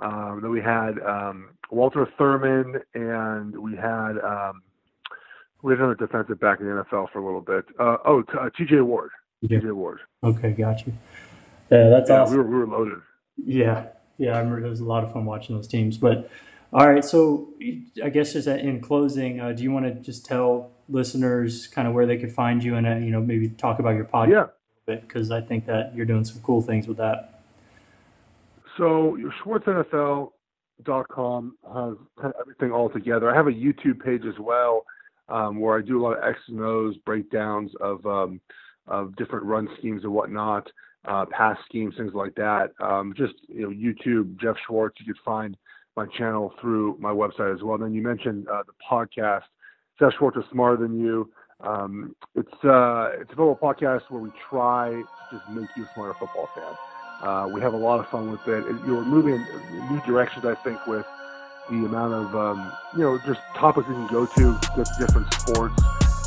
Um, 0.00 0.40
then 0.42 0.50
we 0.50 0.60
had 0.60 0.98
um, 1.06 1.50
Walter 1.70 2.06
Thurmond, 2.18 2.80
and 2.94 3.56
we 3.58 3.76
had 3.76 4.18
um, 4.24 4.62
we 5.62 5.72
had 5.72 5.78
another 5.80 5.94
defensive 5.94 6.40
back 6.40 6.60
in 6.60 6.66
the 6.66 6.72
NFL 6.84 7.10
for 7.12 7.18
a 7.20 7.24
little 7.24 7.40
bit. 7.40 7.64
Uh, 7.78 7.96
oh, 8.04 8.22
t- 8.22 8.32
uh, 8.38 8.50
T.J. 8.56 8.80
Ward. 8.80 9.10
Yeah. 9.42 9.60
T.J. 9.60 9.70
Ward. 9.72 10.00
Okay. 10.24 10.50
Got 10.52 10.86
you. 10.86 10.92
Yeah, 11.70 11.88
that's 11.88 12.10
Yeah, 12.10 12.22
awesome. 12.22 12.36
we 12.36 12.42
were 12.42 12.48
we 12.50 12.56
were 12.58 12.66
loaded. 12.66 12.98
Yeah, 13.36 13.86
yeah, 14.18 14.32
I 14.36 14.38
remember 14.38 14.64
it 14.64 14.68
was 14.68 14.80
a 14.80 14.84
lot 14.84 15.04
of 15.04 15.12
fun 15.12 15.24
watching 15.24 15.56
those 15.56 15.68
teams. 15.68 15.96
But 15.96 16.28
all 16.72 16.88
right, 16.88 17.04
so 17.04 17.48
I 18.02 18.08
guess 18.08 18.32
just 18.32 18.48
in 18.48 18.80
closing, 18.80 19.40
uh, 19.40 19.52
do 19.52 19.62
you 19.62 19.70
want 19.70 19.86
to 19.86 19.92
just 19.94 20.24
tell 20.24 20.70
listeners 20.88 21.66
kind 21.66 21.86
of 21.86 21.94
where 21.94 22.06
they 22.06 22.16
could 22.18 22.32
find 22.32 22.62
you 22.62 22.76
and 22.76 22.86
uh, 22.86 22.96
you 22.96 23.10
know 23.10 23.20
maybe 23.20 23.48
talk 23.48 23.78
about 23.78 23.94
your 23.94 24.04
podcast 24.04 24.30
Yeah. 24.30 24.42
a 24.44 24.48
bit 24.86 25.02
because 25.08 25.30
I 25.30 25.40
think 25.40 25.66
that 25.66 25.94
you're 25.94 26.06
doing 26.06 26.24
some 26.24 26.40
cool 26.42 26.60
things 26.62 26.86
with 26.88 26.96
that. 26.98 27.42
So 28.78 29.16
your 29.16 29.32
SchwartzNFL.com 29.44 31.56
has 31.66 31.94
kind 32.20 32.34
of 32.34 32.40
everything 32.40 32.72
all 32.72 32.88
together. 32.88 33.30
I 33.30 33.36
have 33.36 33.46
a 33.46 33.52
YouTube 33.52 34.02
page 34.02 34.22
as 34.26 34.38
well 34.40 34.84
um, 35.28 35.60
where 35.60 35.78
I 35.78 35.82
do 35.82 36.00
a 36.00 36.02
lot 36.02 36.18
of 36.18 36.24
X 36.24 36.38
and 36.48 36.60
O's 36.60 36.96
breakdowns 36.98 37.70
of 37.80 38.04
um, 38.06 38.40
of 38.88 39.14
different 39.16 39.44
run 39.44 39.68
schemes 39.78 40.02
and 40.04 40.12
whatnot, 40.12 40.68
uh, 41.06 41.24
pass 41.30 41.56
schemes, 41.66 41.94
things 41.96 42.14
like 42.14 42.34
that. 42.34 42.70
Um, 42.80 43.14
just 43.16 43.34
you 43.48 43.62
know, 43.62 43.68
YouTube 43.70 44.40
Geoff 44.40 44.56
Schwartz. 44.66 44.96
You 45.00 45.06
could 45.12 45.22
find 45.24 45.56
my 45.96 46.06
channel 46.06 46.52
through 46.60 46.96
my 46.98 47.10
website 47.10 47.54
as 47.54 47.62
well. 47.62 47.74
And 47.74 47.84
then 47.84 47.94
you 47.94 48.02
mentioned 48.02 48.48
uh, 48.48 48.62
the 48.66 48.72
podcast. 48.90 49.42
Seth 49.98 50.14
Schwartz 50.18 50.36
is 50.38 50.44
smarter 50.50 50.82
than 50.82 50.98
you. 50.98 51.30
Um, 51.60 52.16
it's 52.34 52.52
uh, 52.64 53.10
it's 53.20 53.30
a 53.32 53.36
football 53.36 53.58
podcast 53.60 54.02
where 54.10 54.20
we 54.20 54.30
try 54.50 54.90
to 54.90 55.36
just 55.36 55.48
make 55.50 55.68
you 55.76 55.84
a 55.84 55.90
smarter 55.94 56.14
football 56.18 56.48
fan. 56.54 57.28
Uh, 57.28 57.48
we 57.48 57.60
have 57.60 57.72
a 57.72 57.76
lot 57.76 58.00
of 58.00 58.08
fun 58.08 58.32
with 58.32 58.40
it. 58.48 58.64
you're 58.84 59.04
moving 59.04 59.34
in 59.34 59.88
new 59.92 60.00
directions, 60.04 60.44
I 60.44 60.54
think, 60.64 60.84
with 60.88 61.06
the 61.70 61.86
amount 61.86 62.14
of 62.14 62.34
um, 62.34 62.72
you 62.94 63.00
know 63.00 63.18
just 63.24 63.40
topics 63.54 63.86
we 63.86 63.94
can 63.94 64.08
go 64.08 64.26
to, 64.26 64.58
di- 64.74 64.98
different 64.98 65.32
sports. 65.34 65.74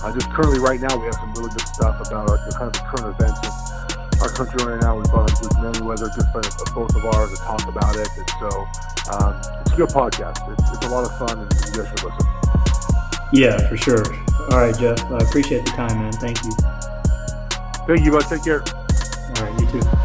Uh, 0.04 0.14
just 0.14 0.30
currently, 0.32 0.60
right 0.60 0.80
now, 0.80 0.96
we 0.96 1.06
have 1.06 1.16
some 1.16 1.34
really 1.34 1.50
good 1.50 1.68
stuff 1.68 2.00
about 2.08 2.30
our, 2.30 2.38
kind 2.52 2.68
of 2.68 2.74
the 2.74 2.86
current 2.96 3.20
events 3.20 3.40
in 3.44 4.22
our 4.22 4.30
country 4.30 4.64
right 4.64 4.80
now. 4.82 4.96
We 4.96 5.04
brought 5.10 5.30
in 5.30 5.36
Bruce 5.36 5.58
Merriweather, 5.60 6.10
good 6.16 6.28
friend 6.32 6.46
of 6.46 6.76
both 6.76 6.96
of 6.96 7.06
ours, 7.06 7.32
to 7.32 7.38
talk 7.44 7.68
about 7.68 7.96
it. 7.98 8.08
And 8.16 8.30
so 8.40 8.95
um, 9.10 9.36
it's 9.62 9.74
a 9.74 9.76
good 9.76 9.90
podcast. 9.90 10.52
It's, 10.52 10.78
it's 10.78 10.86
a 10.86 10.90
lot 10.90 11.06
of 11.06 11.18
fun, 11.18 11.40
and 11.40 11.52
you 11.52 11.84
guys 11.84 11.90
should 11.90 12.04
listen. 12.04 12.28
Yeah, 13.34 13.58
for 13.70 13.78
sure. 13.78 14.04
All 14.52 14.60
right, 14.60 14.78
Geoff, 14.78 15.00
I 15.12 15.18
appreciate 15.18 15.66
the 15.66 15.72
time, 15.72 15.98
man. 15.98 16.14
Thank 16.14 16.44
you. 16.44 16.52
Thank 17.88 18.06
you, 18.06 18.12
bud. 18.12 18.26
Take 18.30 18.44
care. 18.44 18.62
All 18.62 19.44
right, 19.44 19.62
you 19.62 19.82
too. 19.82 20.05